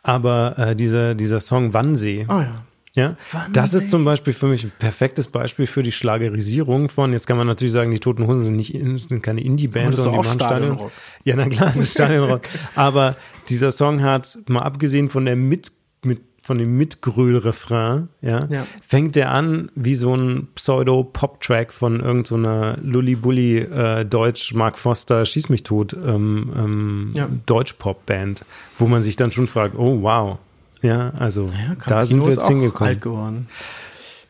[0.04, 2.26] Aber äh, dieser, dieser Song Wannsee.
[2.30, 2.64] Oh ja.
[2.93, 3.52] Ja, Wannsee.
[3.54, 7.38] das ist zum Beispiel für mich ein perfektes Beispiel für die Schlagerisierung von, jetzt kann
[7.38, 10.91] man natürlich sagen, die Toten Hosen sind nicht, sind keine Indie-Bands, sondern die machen Stadion.
[11.24, 12.41] Ja, na klar, es ist Stadionrock.
[12.76, 13.16] Aber
[13.47, 15.72] dieser Song hat, mal abgesehen von der mit,
[16.04, 22.76] mit von dem Mitgröl-Refrain, ja, ja, fängt der an wie so ein Pseudo-Pop-Track von irgendeiner
[22.76, 27.30] so Lully-Bully äh, Deutsch Mark Foster Schieß mich tot ähm, ähm, ja.
[27.46, 28.44] Deutsch-Pop-Band,
[28.80, 30.39] wo man sich dann schon fragt, oh wow,
[30.82, 32.94] ja, also ja, da sind wir jetzt hingekommen.
[32.94, 33.48] Alt geworden.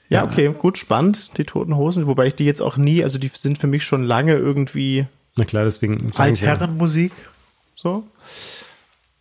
[0.09, 3.29] Ja, okay, gut, spannend, die Toten Hosen, wobei ich die jetzt auch nie, also die
[3.29, 5.05] sind für mich schon lange irgendwie
[5.37, 7.13] Na klar, deswegen Altherrenmusik,
[7.73, 8.03] so.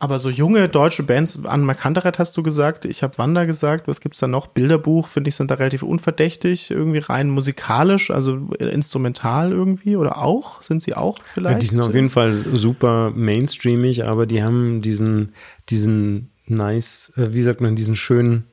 [0.03, 4.01] Aber so junge deutsche Bands, an Markanteret hast du gesagt, ich habe Wanda gesagt, was
[4.01, 4.47] gibt's da noch?
[4.47, 10.63] Bilderbuch, finde ich, sind da relativ unverdächtig, irgendwie rein musikalisch, also instrumental irgendwie oder auch?
[10.63, 11.57] Sind sie auch vielleicht?
[11.57, 15.35] Ja, die sind auf jeden Fall super mainstreamig, aber die haben diesen,
[15.69, 18.45] diesen nice, äh, wie sagt man, diesen schönen,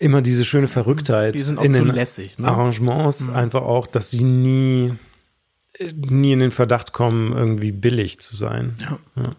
[0.00, 2.48] immer diese schöne Verrücktheit die sind auch in den lässig, ne?
[2.48, 3.36] Arrangements, mhm.
[3.36, 4.92] einfach auch, dass sie nie,
[5.94, 8.74] nie in den Verdacht kommen, irgendwie billig zu sein.
[8.80, 8.98] Ja.
[9.22, 9.30] ja.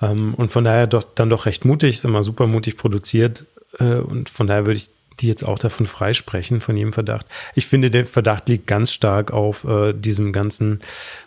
[0.00, 3.44] Ähm, und von daher doch, dann doch recht mutig, ist immer super mutig produziert.
[3.78, 4.90] Äh, und von daher würde ich
[5.20, 7.26] die jetzt auch davon freisprechen, von jedem Verdacht.
[7.54, 10.80] Ich finde, der Verdacht liegt ganz stark auf äh, diesem ganzen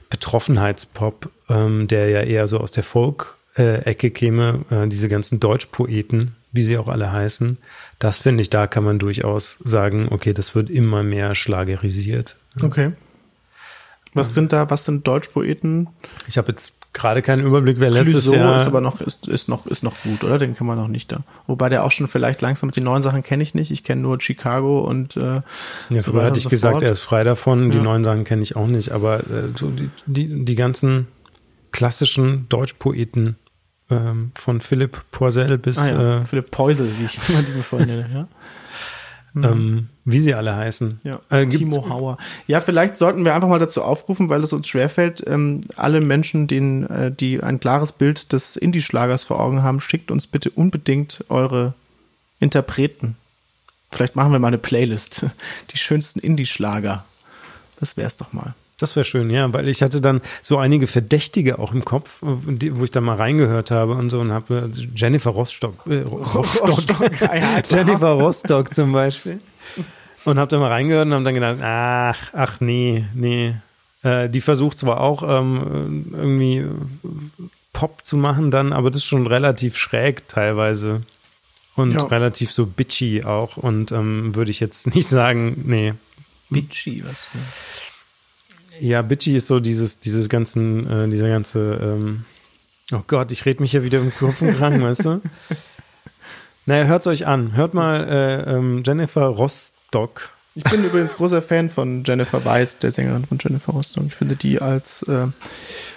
[0.09, 6.35] Betroffenheitspop, ähm, der ja eher so aus der Folk-Ecke äh, käme, äh, diese ganzen Deutschpoeten,
[6.51, 7.57] wie sie auch alle heißen.
[7.99, 12.37] Das finde ich, da kann man durchaus sagen, okay, das wird immer mehr schlagerisiert.
[12.61, 12.93] Okay.
[14.13, 15.87] Was sind da, was sind Deutschpoeten?
[16.27, 18.55] Ich habe jetzt gerade keinen Überblick, wer letztes Clouseau Jahr.
[18.55, 20.37] ist aber noch, ist, ist noch, ist noch gut, oder?
[20.37, 21.23] Den kann man noch nicht da.
[21.47, 23.71] Wobei der auch schon vielleicht langsam, die neuen Sachen kenne ich nicht.
[23.71, 25.41] Ich kenne nur Chicago und, äh,
[25.89, 26.83] Ja, so früher hatte ich so gesagt, fort.
[26.83, 27.71] er ist frei davon.
[27.71, 27.83] Die ja.
[27.83, 28.91] neuen Sachen kenne ich auch nicht.
[28.91, 31.07] Aber, äh, so die, die, die ganzen
[31.71, 33.35] klassischen Deutschpoeten,
[33.91, 36.19] ähm, von Philipp Poisel bis, ah, ja.
[36.19, 38.27] äh, Philipp Poisel, wie ich immer die bevor ja.
[39.33, 39.43] Mhm.
[39.43, 41.01] Ähm, wie sie alle heißen.
[41.03, 42.17] Ja, äh, Timo Hauer.
[42.47, 46.47] Ja, vielleicht sollten wir einfach mal dazu aufrufen, weil es uns schwerfällt, ähm, alle Menschen,
[46.47, 51.23] denen, äh, die ein klares Bild des Indie-Schlagers vor Augen haben, schickt uns bitte unbedingt
[51.29, 51.73] eure
[52.39, 53.15] Interpreten.
[53.91, 55.27] Vielleicht machen wir mal eine Playlist.
[55.71, 57.05] Die schönsten Indie-Schlager.
[57.79, 58.55] Das wär's doch mal.
[58.79, 62.83] Das wäre schön, ja, weil ich hatte dann so einige Verdächtige auch im Kopf, wo
[62.83, 67.21] ich dann mal reingehört habe und so und habe äh, Jennifer Rostock, äh, Rostock, Rostock
[67.21, 69.41] ja, Jennifer Rostock zum Beispiel
[70.23, 73.55] und habe da mal reingehört und habe dann gedacht, ach, ach nee, nee.
[74.01, 76.65] Äh, die versucht zwar auch ähm, irgendwie
[77.73, 81.01] Pop zu machen dann, aber das ist schon relativ schräg teilweise
[81.75, 82.03] und ja.
[82.03, 85.93] relativ so bitchy auch und ähm, würde ich jetzt nicht sagen, nee.
[86.49, 87.25] Bitchy, was?
[87.25, 87.37] Für?
[88.79, 92.25] Ja, Bitchy ist so dieses, dieses ganzen, äh, dieser ganze, ähm,
[92.91, 95.21] oh Gott, ich rede mich ja wieder im Kopf und weißt du?
[96.65, 97.55] Naja, hört's euch an.
[97.55, 102.91] Hört mal äh, ähm, Jennifer Rostock Ich bin übrigens großer Fan von Jennifer Weiss, der
[102.91, 104.05] Sängerin von Jennifer Rostock.
[104.05, 105.27] Ich finde die als äh,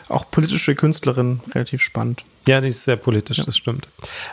[0.08, 2.24] auch politische Künstlerin relativ spannend.
[2.46, 3.44] Ja, die ist sehr politisch, ja.
[3.44, 3.88] das stimmt.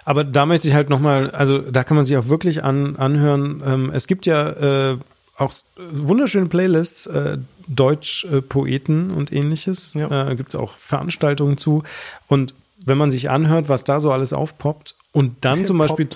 [0.05, 3.61] Aber da möchte ich halt nochmal, also da kann man sich auch wirklich an, anhören.
[3.65, 4.97] Ähm, es gibt ja äh,
[5.35, 5.53] auch
[5.91, 7.37] wunderschöne Playlists, äh,
[7.69, 9.93] Deutsch-Poeten und ähnliches.
[9.93, 10.29] Ja.
[10.29, 11.83] Äh, gibt es auch Veranstaltungen zu.
[12.27, 12.53] Und
[12.83, 16.09] wenn man sich anhört, was da so alles aufpoppt und dann zum Beispiel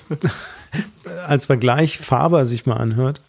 [1.28, 3.22] als Vergleich Faber sich mal anhört,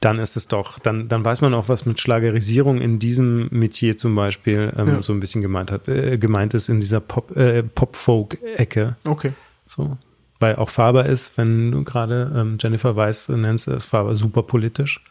[0.00, 3.98] dann ist es doch, dann, dann weiß man auch, was mit Schlagerisierung in diesem Metier
[3.98, 5.02] zum Beispiel ähm, ja.
[5.02, 8.96] so ein bisschen gemeint hat, äh, gemeint ist in dieser Pop, äh, Pop-Folk-Ecke.
[9.04, 9.32] Okay.
[9.66, 9.98] So.
[10.38, 15.02] Weil auch Faber ist, wenn du gerade ähm, Jennifer Weiss nennst, ist Faber super politisch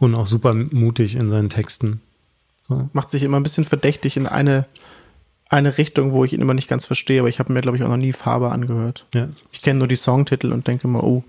[0.00, 2.00] und auch super mutig in seinen Texten.
[2.68, 2.88] So.
[2.92, 4.66] Macht sich immer ein bisschen verdächtig in eine,
[5.48, 7.84] eine Richtung, wo ich ihn immer nicht ganz verstehe, aber ich habe mir, glaube ich,
[7.84, 9.06] auch noch nie Faber angehört.
[9.14, 9.28] Ja.
[9.52, 11.22] Ich kenne nur die Songtitel und denke immer, oh,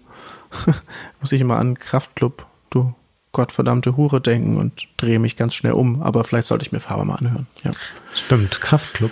[1.21, 2.95] muss ich immer an Kraftclub du
[3.33, 6.01] gottverdammte Hure denken und drehe mich ganz schnell um.
[6.01, 7.47] Aber vielleicht sollte ich mir Faber mal anhören.
[7.63, 7.71] Ja.
[8.13, 9.11] Stimmt, Kraftclub.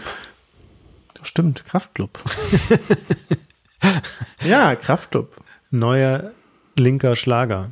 [1.22, 2.20] Stimmt, Kraftclub.
[4.44, 5.36] ja, Kraftclub.
[5.70, 6.32] Neuer
[6.76, 7.72] linker Schlager.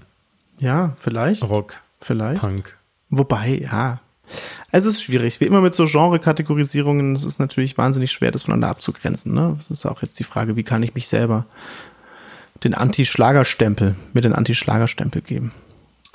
[0.60, 1.44] Ja, vielleicht.
[1.44, 1.76] Rock.
[2.00, 2.42] Vielleicht.
[2.42, 2.78] Punk.
[3.10, 4.00] Wobei, ja.
[4.72, 5.40] Es ist schwierig.
[5.40, 9.34] Wie immer mit so Genre-Kategorisierungen, es ist natürlich wahnsinnig schwer, das voneinander abzugrenzen.
[9.34, 9.56] Ne?
[9.58, 11.46] Das ist auch jetzt die Frage, wie kann ich mich selber
[12.64, 15.54] den Anti-Schlagerstempel, mir den Anti-Schlagerstempel geben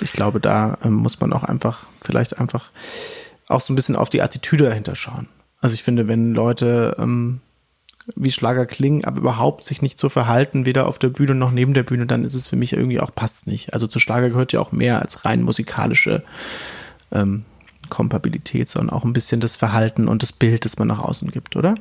[0.03, 2.71] ich glaube, da ähm, muss man auch einfach, vielleicht einfach
[3.49, 5.29] auch so ein bisschen auf die Attitüde dahinter schauen.
[5.61, 7.41] Also ich finde, wenn Leute ähm,
[8.17, 11.75] wie Schlager klingen, aber überhaupt sich nicht so verhalten, weder auf der Bühne noch neben
[11.75, 13.73] der Bühne, dann ist es für mich irgendwie auch passt nicht.
[13.75, 16.23] Also zu Schlager gehört ja auch mehr als rein musikalische
[17.13, 17.45] ähm,
[17.89, 21.57] Kompatibilität, sondern auch ein bisschen das Verhalten und das Bild, das man nach außen gibt,
[21.57, 21.75] oder?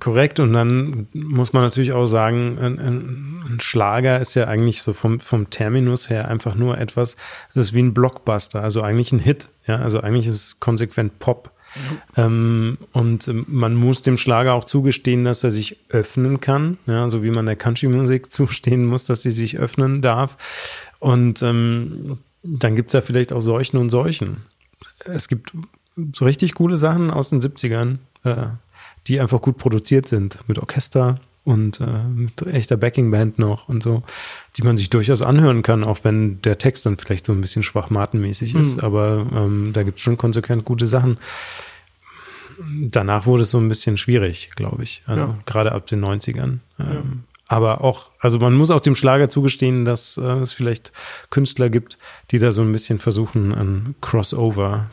[0.00, 0.40] Korrekt.
[0.40, 5.20] Und dann muss man natürlich auch sagen, ein, ein, Schlager ist ja eigentlich so vom,
[5.20, 7.16] vom Terminus her einfach nur etwas,
[7.54, 9.48] das ist wie ein Blockbuster, also eigentlich ein Hit.
[9.66, 11.52] Ja, also eigentlich ist es konsequent Pop.
[11.74, 11.98] Mhm.
[12.16, 17.22] Ähm, und man muss dem Schlager auch zugestehen, dass er sich öffnen kann, ja, so
[17.22, 20.36] wie man der Country-Musik zustehen muss, dass sie sich öffnen darf.
[20.98, 24.38] Und ähm, dann gibt es ja vielleicht auch solchen und solchen.
[25.04, 25.52] Es gibt
[26.12, 27.98] so richtig coole Sachen aus den 70ern.
[28.24, 28.48] Äh,
[29.08, 34.02] die einfach gut produziert sind mit Orchester und äh, mit echter Backingband noch und so,
[34.56, 37.62] die man sich durchaus anhören kann, auch wenn der Text dann vielleicht so ein bisschen
[37.62, 38.76] schwachmatenmäßig ist.
[38.78, 38.84] Mhm.
[38.84, 41.18] Aber ähm, da gibt es schon konsequent gute Sachen.
[42.80, 45.02] Danach wurde es so ein bisschen schwierig, glaube ich.
[45.06, 45.38] Also ja.
[45.46, 46.42] gerade ab den 90ern.
[46.42, 47.02] Ähm, ja.
[47.46, 50.92] Aber auch, also man muss auch dem Schlager zugestehen, dass äh, es vielleicht
[51.30, 51.96] Künstler gibt,
[52.30, 54.90] die da so ein bisschen versuchen, ein Crossover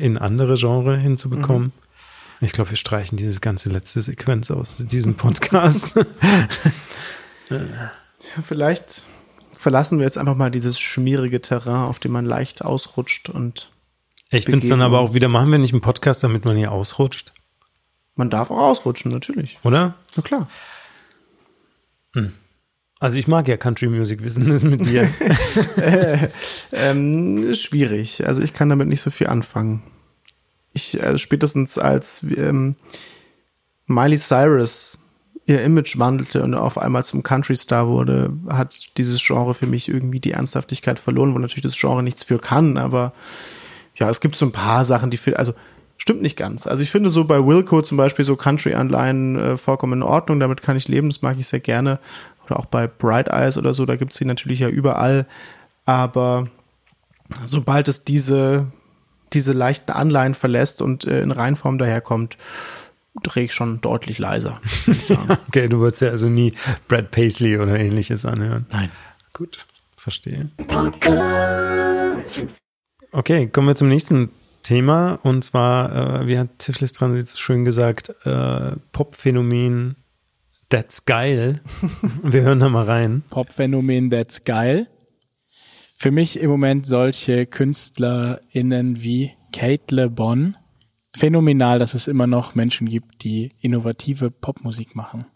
[0.00, 1.64] in andere Genre hinzubekommen.
[1.64, 1.87] Mhm.
[2.40, 5.96] Ich glaube, wir streichen diese ganze letzte Sequenz aus diesem Podcast.
[7.50, 9.04] ja, vielleicht
[9.54, 13.72] verlassen wir jetzt einfach mal dieses schmierige Terrain, auf dem man leicht ausrutscht und.
[14.30, 16.70] Ich finde es dann aber auch wieder, machen wir nicht einen Podcast, damit man hier
[16.70, 17.32] ausrutscht?
[18.14, 19.58] Man darf auch ausrutschen, natürlich.
[19.64, 19.94] Oder?
[20.16, 20.48] Na klar.
[22.14, 22.34] Hm.
[23.00, 25.08] Also ich mag ja Country Music, wissen das mit dir?
[25.76, 26.28] äh,
[26.72, 28.26] ähm, schwierig.
[28.26, 29.82] Also ich kann damit nicht so viel anfangen
[30.78, 32.76] ich äh, spätestens als ähm,
[33.86, 34.98] Miley Cyrus
[35.46, 39.88] ihr Image wandelte und auf einmal zum Country Star wurde, hat dieses Genre für mich
[39.88, 43.14] irgendwie die Ernsthaftigkeit verloren, wo natürlich das Genre nichts für kann, aber
[43.96, 45.54] ja, es gibt so ein paar Sachen, die für, also
[45.96, 46.66] stimmt nicht ganz.
[46.66, 50.62] Also ich finde so bei Wilco zum Beispiel so Country-Anleihen äh, vollkommen in Ordnung, damit
[50.62, 51.98] kann ich leben, das mag ich sehr gerne.
[52.44, 55.26] Oder auch bei Bright Eyes oder so, da gibt es sie natürlich ja überall.
[55.86, 56.46] Aber
[57.44, 58.66] sobald es diese
[59.32, 62.38] diese leichten Anleihen verlässt und äh, in Reinform daherkommt,
[63.22, 64.60] drehe ich schon deutlich leiser.
[65.48, 66.54] okay, du würdest ja also nie
[66.86, 68.66] Brad Paisley oder ähnliches anhören.
[68.70, 68.90] Nein.
[69.32, 69.66] Gut,
[69.96, 70.50] verstehe.
[73.12, 74.30] Okay, kommen wir zum nächsten
[74.62, 79.96] Thema und zwar, äh, wie hat Tischlis Transit so schön gesagt, äh, Popphänomen
[80.68, 81.60] That's geil.
[82.22, 83.22] wir hören da mal rein.
[83.30, 84.88] Popphänomen That's geil.
[86.00, 90.56] Für mich im Moment solche KünstlerInnen wie Kate Le Bon.
[91.16, 95.26] Phänomenal, dass es immer noch Menschen gibt, die innovative Popmusik machen.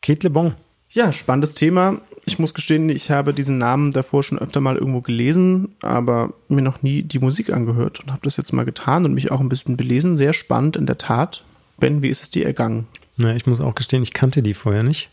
[0.00, 0.54] Kate Le Bon.
[0.90, 2.00] Ja, spannendes Thema.
[2.24, 6.62] Ich muss gestehen, ich habe diesen Namen davor schon öfter mal irgendwo gelesen, aber mir
[6.62, 9.48] noch nie die Musik angehört und habe das jetzt mal getan und mich auch ein
[9.48, 10.14] bisschen belesen.
[10.14, 11.42] Sehr spannend in der Tat.
[11.78, 12.86] Ben, wie ist es dir ergangen?
[13.16, 15.10] Na, ich muss auch gestehen, ich kannte die vorher nicht.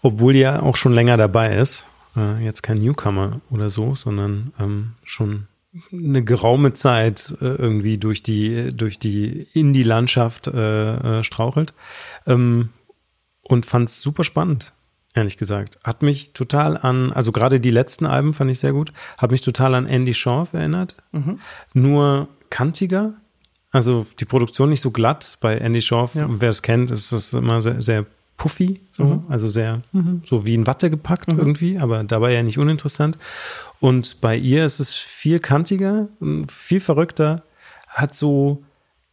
[0.00, 1.84] Obwohl die ja auch schon länger dabei ist
[2.16, 5.46] äh, jetzt kein Newcomer oder so, sondern ähm, schon
[5.92, 11.74] eine geraume Zeit äh, irgendwie durch die durch die Indie-Landschaft äh, äh, strauchelt
[12.26, 12.70] ähm,
[13.42, 14.72] und fand es super spannend.
[15.16, 15.78] ehrlich gesagt.
[15.82, 19.40] Hat mich total an, also gerade die letzten Alben fand ich sehr gut, hat mich
[19.40, 20.96] total an Andy Shaw erinnert.
[21.12, 21.40] Mhm.
[21.72, 23.14] Nur kantiger.
[23.72, 25.38] Also die Produktion nicht so glatt.
[25.40, 26.26] Bei Andy Shaw, ja.
[26.28, 28.06] wer es kennt, ist das immer sehr, sehr
[28.36, 29.24] puffy, so, mhm.
[29.28, 30.22] also sehr, mhm.
[30.24, 31.38] so wie in Watte gepackt mhm.
[31.38, 33.18] irgendwie, aber dabei ja nicht uninteressant.
[33.80, 36.08] Und bei ihr ist es viel kantiger,
[36.48, 37.42] viel verrückter,
[37.88, 38.62] hat so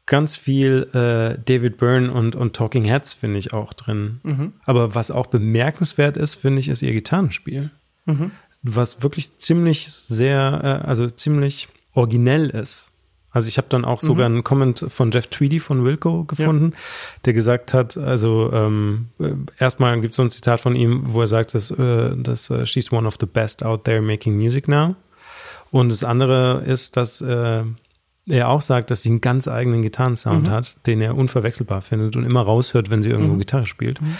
[0.05, 4.19] ganz viel äh, David Byrne und, und Talking Heads, finde ich, auch drin.
[4.23, 4.53] Mhm.
[4.65, 7.71] Aber was auch bemerkenswert ist, finde ich, ist ihr Gitarrenspiel.
[8.05, 8.31] Mhm.
[8.63, 12.91] Was wirklich ziemlich sehr, äh, also ziemlich originell ist.
[13.33, 14.35] Also ich habe dann auch sogar mhm.
[14.35, 16.79] einen Comment von Jeff Tweedy von Wilco gefunden, ja.
[17.25, 21.21] der gesagt hat, also ähm, äh, erstmal gibt es so ein Zitat von ihm, wo
[21.21, 24.67] er sagt, dass, äh, dass uh, she's one of the best out there making music
[24.67, 24.95] now.
[25.71, 27.63] Und das andere ist, dass äh,
[28.27, 30.51] er auch sagt, dass sie einen ganz eigenen Gitarrensound mhm.
[30.51, 33.39] hat, den er unverwechselbar findet und immer raushört, wenn sie irgendwo mhm.
[33.39, 33.99] Gitarre spielt.
[33.99, 34.17] Mhm.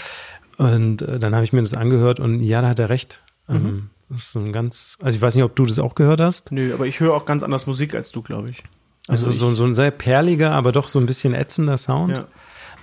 [0.58, 3.22] Und äh, dann habe ich mir das angehört und ja, da hat er recht.
[3.48, 3.90] Ähm, mhm.
[4.08, 6.50] das ist ein ganz, also ich weiß nicht, ob du das auch gehört hast.
[6.50, 8.64] Nö, aber ich höre auch ganz anders Musik als du, glaube ich.
[9.06, 12.18] Also, also so, so ein sehr perliger, aber doch so ein bisschen ätzender Sound.
[12.18, 12.26] Ja.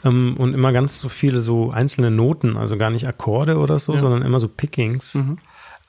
[0.03, 3.93] Ähm, und immer ganz so viele so einzelne Noten, also gar nicht Akkorde oder so,
[3.93, 3.99] ja.
[3.99, 5.15] sondern immer so Pickings.
[5.15, 5.37] Mhm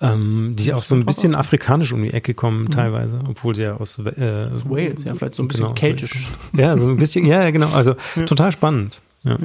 [0.02, 2.70] ähm, die auch so ein bisschen afrikanisch um die Ecke kommen mhm.
[2.70, 6.26] teilweise, obwohl sie ja aus, äh, aus Wales, ja, vielleicht so ein bisschen genau, keltisch.
[6.54, 8.24] Ja, so ein bisschen, ja, genau, also ja.
[8.26, 9.00] total spannend.
[9.22, 9.38] Ja.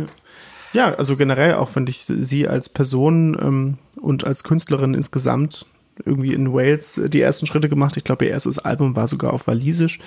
[0.74, 0.96] ja.
[0.96, 5.68] also generell auch finde ich sie als Person ähm, und als Künstlerin insgesamt
[6.06, 7.98] irgendwie in Wales die ersten Schritte gemacht.
[7.98, 10.00] Ich glaube, ihr erstes Album war sogar auf Walisisch,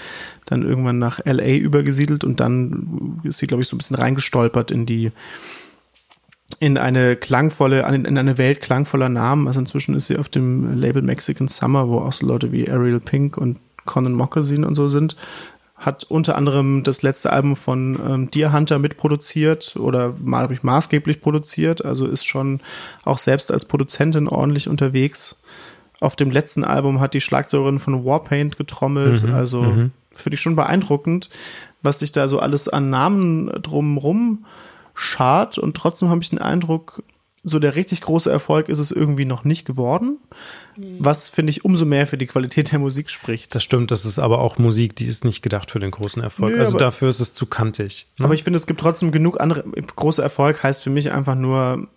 [0.46, 4.70] dann irgendwann nach LA übergesiedelt und dann ist sie, glaube ich, so ein bisschen reingestolpert
[4.70, 5.12] in die
[6.58, 9.46] in eine klangvolle, in eine Welt klangvoller Namen.
[9.46, 13.00] Also inzwischen ist sie auf dem Label Mexican Summer, wo auch so Leute wie Ariel
[13.00, 15.16] Pink und Conan Moccasin und so sind.
[15.74, 21.22] Hat unter anderem das letzte Album von ähm, Deer Hunter mitproduziert oder mal ich, maßgeblich
[21.22, 21.82] produziert.
[21.82, 22.60] Also ist schon
[23.04, 25.39] auch selbst als Produzentin ordentlich unterwegs.
[26.00, 29.22] Auf dem letzten Album hat die Schlagzeugerin von Warpaint getrommelt.
[29.22, 29.90] Mhm, also mhm.
[30.14, 31.28] finde ich schon beeindruckend,
[31.82, 34.46] was sich da so alles an Namen drumrum
[34.94, 37.02] schad und trotzdem habe ich den Eindruck,
[37.42, 40.18] so der richtig große Erfolg ist es irgendwie noch nicht geworden,
[40.76, 40.96] mhm.
[40.98, 43.54] was finde ich umso mehr für die Qualität der Musik spricht.
[43.54, 46.52] Das stimmt, das ist aber auch Musik, die ist nicht gedacht für den großen Erfolg.
[46.52, 48.08] Nö, also aber, dafür ist es zu kantig.
[48.18, 48.26] Ne?
[48.26, 49.64] Aber ich finde, es gibt trotzdem genug andere.
[49.96, 51.88] Großer Erfolg heißt für mich einfach nur,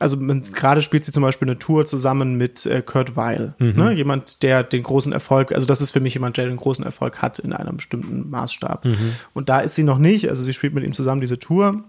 [0.00, 3.74] also gerade spielt sie zum Beispiel eine Tour zusammen mit äh, Kurt Weil, mhm.
[3.76, 3.92] ne?
[3.92, 7.22] jemand, der den großen Erfolg, also das ist für mich jemand, der den großen Erfolg
[7.22, 8.84] hat in einem bestimmten Maßstab.
[8.84, 9.12] Mhm.
[9.34, 11.84] Und da ist sie noch nicht, also sie spielt mit ihm zusammen diese Tour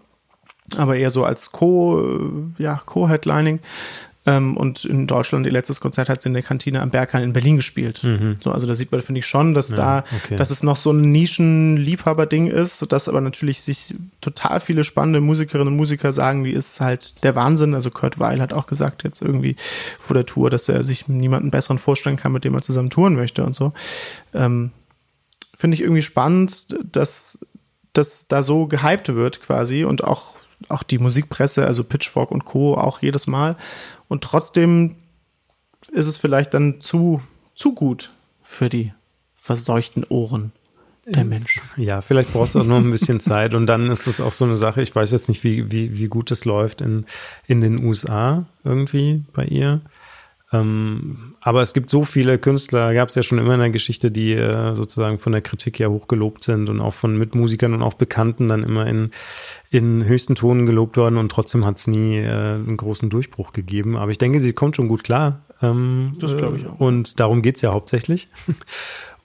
[0.78, 3.60] aber eher so als Co, äh, ja, Co-Headlining.
[4.26, 7.34] Ähm, und in Deutschland, ihr letztes Konzert hat sie in der Kantine am Berghain in
[7.34, 8.04] Berlin gespielt.
[8.04, 8.38] Mhm.
[8.40, 10.36] So, also da sieht man, finde ich schon, dass ja, da, okay.
[10.36, 15.70] dass es noch so ein Nischenliebhaber-Ding ist, dass aber natürlich sich total viele spannende Musikerinnen
[15.70, 17.74] und Musiker sagen, die ist halt der Wahnsinn.
[17.74, 19.56] Also Kurt Weil hat auch gesagt jetzt irgendwie
[20.00, 23.16] vor der Tour, dass er sich niemanden besseren vorstellen kann, mit dem er zusammen touren
[23.16, 23.74] möchte und so.
[24.36, 24.72] Ähm,
[25.56, 27.40] finde ich irgendwie spannend, dass
[27.94, 30.36] das da so gehypt wird quasi und auch
[30.70, 32.76] auch die Musikpresse, also Pitchfork und Co.
[32.76, 33.56] auch jedes Mal.
[34.12, 34.98] Und trotzdem
[35.90, 37.22] ist es vielleicht dann zu,
[37.56, 38.92] zu gut für die
[39.34, 40.52] verseuchten Ohren
[41.06, 41.64] der Menschen.
[41.78, 44.44] Ja, vielleicht braucht es auch noch ein bisschen Zeit und dann ist es auch so
[44.44, 47.06] eine Sache, ich weiß jetzt nicht, wie, wie, wie gut es läuft in,
[47.48, 49.80] in den USA irgendwie bei ihr.
[50.54, 54.12] Ähm, aber es gibt so viele Künstler, gab es ja schon immer in der Geschichte,
[54.12, 57.94] die äh, sozusagen von der Kritik ja hochgelobt sind und auch von Mitmusikern und auch
[57.94, 59.12] Bekannten dann immer in,
[59.70, 63.96] in höchsten Tonen gelobt worden und trotzdem hat es nie äh, einen großen Durchbruch gegeben.
[63.96, 65.42] Aber ich denke, sie kommt schon gut klar.
[65.62, 66.80] Ähm, das glaube ich auch.
[66.80, 68.28] Und darum geht's ja hauptsächlich.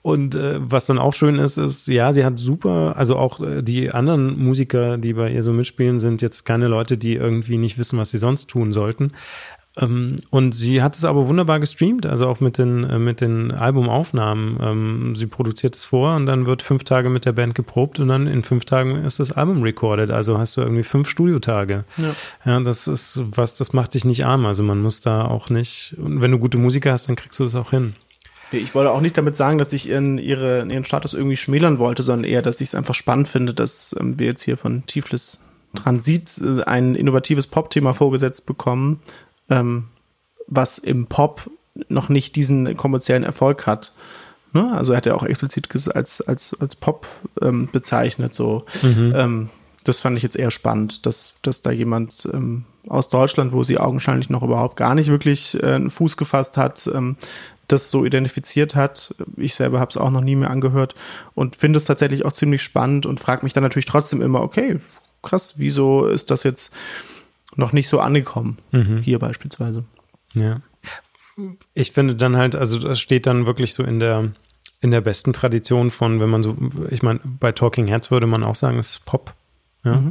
[0.07, 3.61] Und äh, was dann auch schön ist, ist, ja, sie hat super, also auch äh,
[3.61, 7.77] die anderen Musiker, die bei ihr so mitspielen, sind jetzt keine Leute, die irgendwie nicht
[7.77, 9.11] wissen, was sie sonst tun sollten.
[9.77, 13.51] Ähm, und sie hat es aber wunderbar gestreamt, also auch mit den, äh, mit den
[13.51, 14.57] Albumaufnahmen.
[14.61, 18.07] Ähm, sie produziert es vor und dann wird fünf Tage mit der Band geprobt und
[18.07, 20.11] dann in fünf Tagen ist das Album recorded.
[20.11, 21.83] Also hast du irgendwie fünf Studiotage.
[21.97, 22.15] Ja.
[22.45, 24.45] ja, das ist was, das macht dich nicht arm.
[24.45, 27.43] Also man muss da auch nicht, und wenn du gute Musiker hast, dann kriegst du
[27.43, 27.95] das auch hin.
[28.51, 32.01] Ich wollte auch nicht damit sagen, dass ich ihren, ihre, ihren Status irgendwie schmälern wollte,
[32.01, 35.41] sondern eher, dass ich es einfach spannend finde, dass ähm, wir jetzt hier von Tiflis
[35.75, 39.01] Transit äh, ein innovatives Pop-Thema vorgesetzt bekommen,
[39.49, 39.85] ähm,
[40.47, 41.49] was im Pop
[41.89, 43.93] noch nicht diesen kommerziellen Erfolg hat.
[44.53, 44.73] Ne?
[44.73, 47.07] Also er hat ja auch explizit als, als, als Pop
[47.41, 48.33] ähm, bezeichnet.
[48.33, 48.65] So.
[48.81, 49.13] Mhm.
[49.15, 49.49] Ähm,
[49.83, 53.77] das fand ich jetzt eher spannend, dass, dass da jemand ähm, aus Deutschland, wo sie
[53.77, 57.17] augenscheinlich noch überhaupt gar nicht wirklich äh, einen Fuß gefasst hat, ähm,
[57.67, 59.13] das so identifiziert hat.
[59.35, 60.95] Ich selber habe es auch noch nie mehr angehört
[61.35, 64.79] und finde es tatsächlich auch ziemlich spannend und frage mich dann natürlich trotzdem immer, okay,
[65.21, 66.73] krass, wieso ist das jetzt
[67.57, 68.57] noch nicht so angekommen.
[69.03, 69.83] Hier beispielsweise.
[70.33, 70.61] Ja.
[71.73, 74.31] Ich finde dann halt, also das steht dann wirklich so in der,
[74.81, 76.55] in der besten Tradition von, wenn man so,
[76.89, 79.33] ich meine, bei Talking Heads würde man auch sagen, es ist Pop.
[79.83, 80.01] Ja?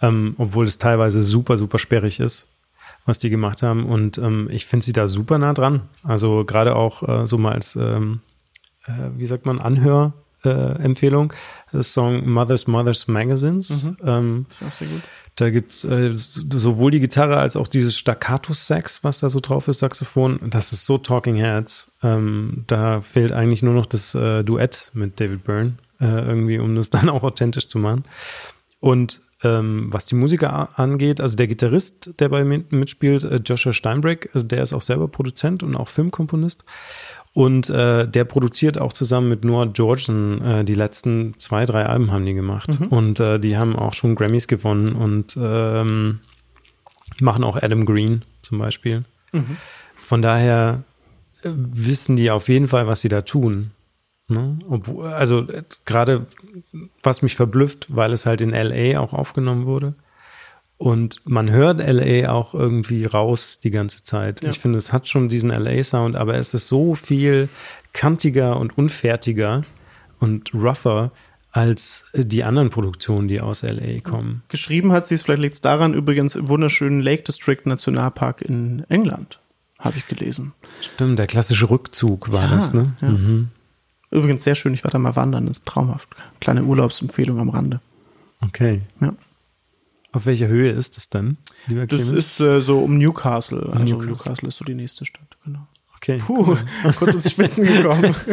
[0.00, 2.46] Ähm, obwohl es teilweise super, super sperrig ist,
[3.04, 3.86] was die gemacht haben.
[3.86, 5.82] Und ähm, ich finde sie da super nah dran.
[6.02, 8.20] Also gerade auch äh, so mal als, ähm,
[8.86, 10.14] äh, wie sagt man, Anhörempfehlung.
[10.44, 11.32] Äh, Empfehlung.
[11.70, 13.92] das Song Mothers Mothers Magazines.
[14.02, 15.02] Ähm, Ist auch sehr gut.
[15.36, 19.78] Da gibt's äh, sowohl die Gitarre als auch dieses Staccato-Sax, was da so drauf ist,
[19.78, 20.38] Saxophon.
[20.50, 21.92] Das ist so Talking Heads.
[22.02, 26.74] Ähm, da fehlt eigentlich nur noch das äh, Duett mit David Byrne äh, irgendwie, um
[26.74, 28.04] das dann auch authentisch zu machen.
[28.80, 33.72] Und ähm, was die Musiker angeht, also der Gitarrist, der bei mir mitspielt, äh, Joshua
[33.72, 36.64] Steinbrück, äh, der ist auch selber Produzent und auch Filmkomponist.
[37.32, 42.10] Und äh, der produziert auch zusammen mit Noah Georgeson äh, die letzten zwei, drei Alben
[42.10, 42.70] haben die gemacht.
[42.90, 46.20] Und äh, die haben auch schon Grammys gewonnen und ähm,
[47.20, 49.04] machen auch Adam Green zum Beispiel.
[49.96, 50.82] Von daher
[51.42, 53.70] äh, wissen die auf jeden Fall, was sie da tun.
[54.26, 54.58] Ne?
[54.68, 56.26] Obwohl, also äh, gerade
[57.02, 59.94] was mich verblüfft, weil es halt in LA auch aufgenommen wurde.
[60.80, 64.42] Und man hört LA auch irgendwie raus die ganze Zeit.
[64.42, 67.50] Ich finde, es hat schon diesen LA-Sound, aber es ist so viel
[67.92, 69.64] kantiger und unfertiger
[70.20, 71.12] und rougher
[71.52, 74.42] als die anderen Produktionen, die aus LA kommen.
[74.48, 78.86] Geschrieben hat sie es, vielleicht liegt es daran, übrigens im wunderschönen Lake District Nationalpark in
[78.88, 79.38] England,
[79.78, 80.54] habe ich gelesen.
[80.80, 82.96] Stimmt, der klassische Rückzug war Ja, das, ne?
[83.02, 83.14] ja.
[84.12, 86.08] Übrigens sehr schön, ich war da mal wandern, das ist traumhaft.
[86.40, 87.80] Kleine Urlaubsempfehlung am Rande.
[88.40, 88.80] Okay.
[89.02, 89.12] Ja.
[90.12, 92.26] Auf welcher Höhe ist das dann, lieber Das Clemens?
[92.26, 93.60] ist äh, so um Newcastle.
[93.72, 94.06] Also Newcastle.
[94.06, 94.48] Newcastle.
[94.48, 95.66] ist so die nächste Stadt, genau.
[95.96, 96.18] okay.
[96.18, 96.56] Puh,
[96.98, 98.14] kurz ins Schwitzen gekommen.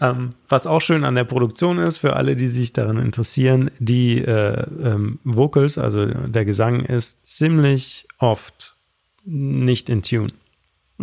[0.00, 4.18] Ähm, was auch schön an der Produktion ist, für alle, die sich daran interessieren, die
[4.18, 8.76] äh, ähm, Vocals, also der Gesang ist ziemlich oft
[9.24, 10.32] nicht in Tune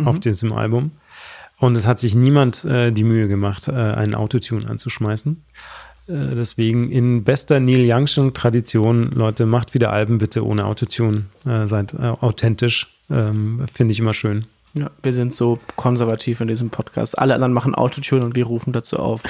[0.02, 0.92] auf diesem Album.
[1.58, 5.42] Und es hat sich niemand äh, die Mühe gemacht, äh, einen Autotune anzuschmeißen.
[6.08, 11.26] Äh, deswegen in bester Neil Youngschen Tradition, Leute, macht wieder Alben bitte ohne Autotune.
[11.44, 12.88] Äh, seid äh, authentisch.
[13.10, 14.46] Ähm, Finde ich immer schön.
[14.74, 17.18] Ja, wir sind so konservativ in diesem Podcast.
[17.18, 19.22] Alle anderen machen Autotune und wir rufen dazu auf.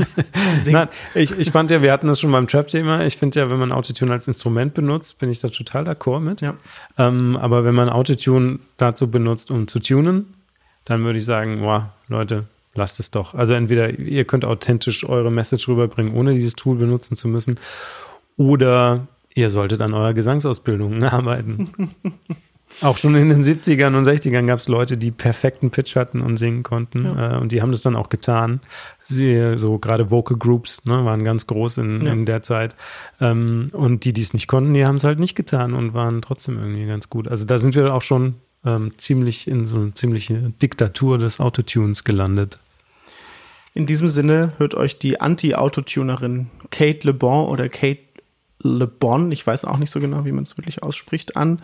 [0.66, 3.04] Nein, ich, ich fand ja, wir hatten das schon beim Trap-Thema.
[3.04, 6.40] Ich finde ja, wenn man Autotune als Instrument benutzt, bin ich da total d'accord mit.
[6.40, 6.54] Ja.
[6.96, 10.32] Ähm, aber wenn man Autotune dazu benutzt, um zu tunen,
[10.86, 12.44] dann würde ich sagen, wow, Leute,
[12.74, 13.34] lasst es doch.
[13.34, 17.58] Also entweder ihr könnt authentisch eure Message rüberbringen, ohne dieses Tool benutzen zu müssen,
[18.36, 21.70] oder ihr solltet an eurer Gesangsausbildung arbeiten.
[22.82, 26.36] Auch schon in den 70ern und 60ern gab es Leute, die perfekten Pitch hatten und
[26.36, 27.06] singen konnten.
[27.06, 28.60] Äh, und die haben das dann auch getan.
[29.04, 32.12] Sie, so gerade Vocal Groups ne, waren ganz groß in, Ja.
[32.12, 32.76] in der Zeit.
[33.20, 36.20] Ähm, und die, die es nicht konnten, die haben es halt nicht getan und waren
[36.20, 37.26] trotzdem irgendwie ganz gut.
[37.26, 38.34] Also da sind wir auch schon
[38.64, 42.58] ähm, ziemlich in so eine ziemliche Diktatur des Autotunes gelandet.
[43.74, 48.00] In diesem Sinne hört euch die Anti-Autotunerin Kate Le Bon oder Kate
[48.60, 51.60] Le Bon, ich weiß auch nicht so genau, wie man es wirklich ausspricht, an.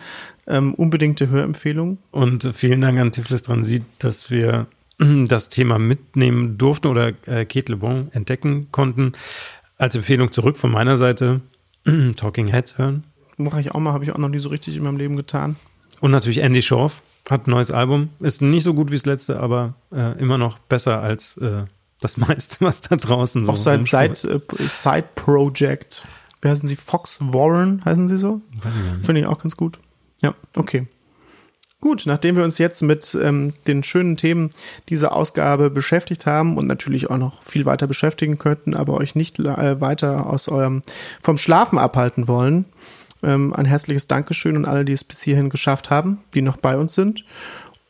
[0.47, 1.97] Ähm, unbedingte Hörempfehlung.
[2.11, 4.67] Und vielen Dank an Tiflis Transit, dass wir
[4.97, 9.11] das Thema mitnehmen durften oder äh, Kate Le Bon entdecken konnten.
[9.77, 11.41] Als Empfehlung zurück von meiner Seite
[12.15, 13.03] Talking Heads hören.
[13.35, 15.57] Mache ich auch mal, habe ich auch noch nie so richtig in meinem Leben getan.
[16.05, 18.09] Und natürlich Andy Schorf hat ein neues Album.
[18.19, 21.63] Ist nicht so gut wie das letzte, aber äh, immer noch besser als äh,
[21.99, 24.17] das meiste, was da draußen so Auch sein rumschwirrt.
[24.17, 25.05] Side, äh, Side.
[26.43, 26.75] Wie heißen sie?
[26.75, 28.39] Fox Warren heißen sie so?
[29.01, 29.79] Finde ich auch ganz gut.
[30.21, 30.85] Ja, okay.
[31.81, 34.51] Gut, nachdem wir uns jetzt mit ähm, den schönen Themen
[34.89, 39.39] dieser Ausgabe beschäftigt haben und natürlich auch noch viel weiter beschäftigen könnten, aber euch nicht
[39.39, 40.83] äh, weiter aus eurem
[41.19, 42.65] vom Schlafen abhalten wollen,
[43.25, 46.77] ähm, ein herzliches Dankeschön an alle, die es bis hierhin geschafft haben, die noch bei
[46.77, 47.25] uns sind.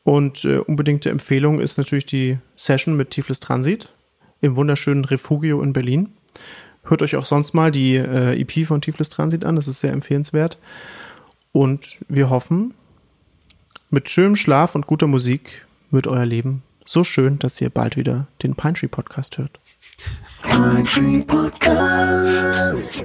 [0.03, 3.91] Und äh, unbedingte Empfehlung ist natürlich die Session mit Tiflis Transit
[4.41, 6.09] im wunderschönen Refugio in Berlin.
[6.83, 9.91] Hört euch auch sonst mal die äh, EP von Tiflis Transit an, das ist sehr
[9.91, 10.59] empfehlenswert.
[11.51, 12.73] Und wir hoffen,
[13.89, 18.27] mit schönem Schlaf und guter Musik wird euer Leben so schön, dass ihr bald wieder
[18.43, 19.59] den Pine Tree Podcast hört.
[20.43, 23.03] Country Podcast.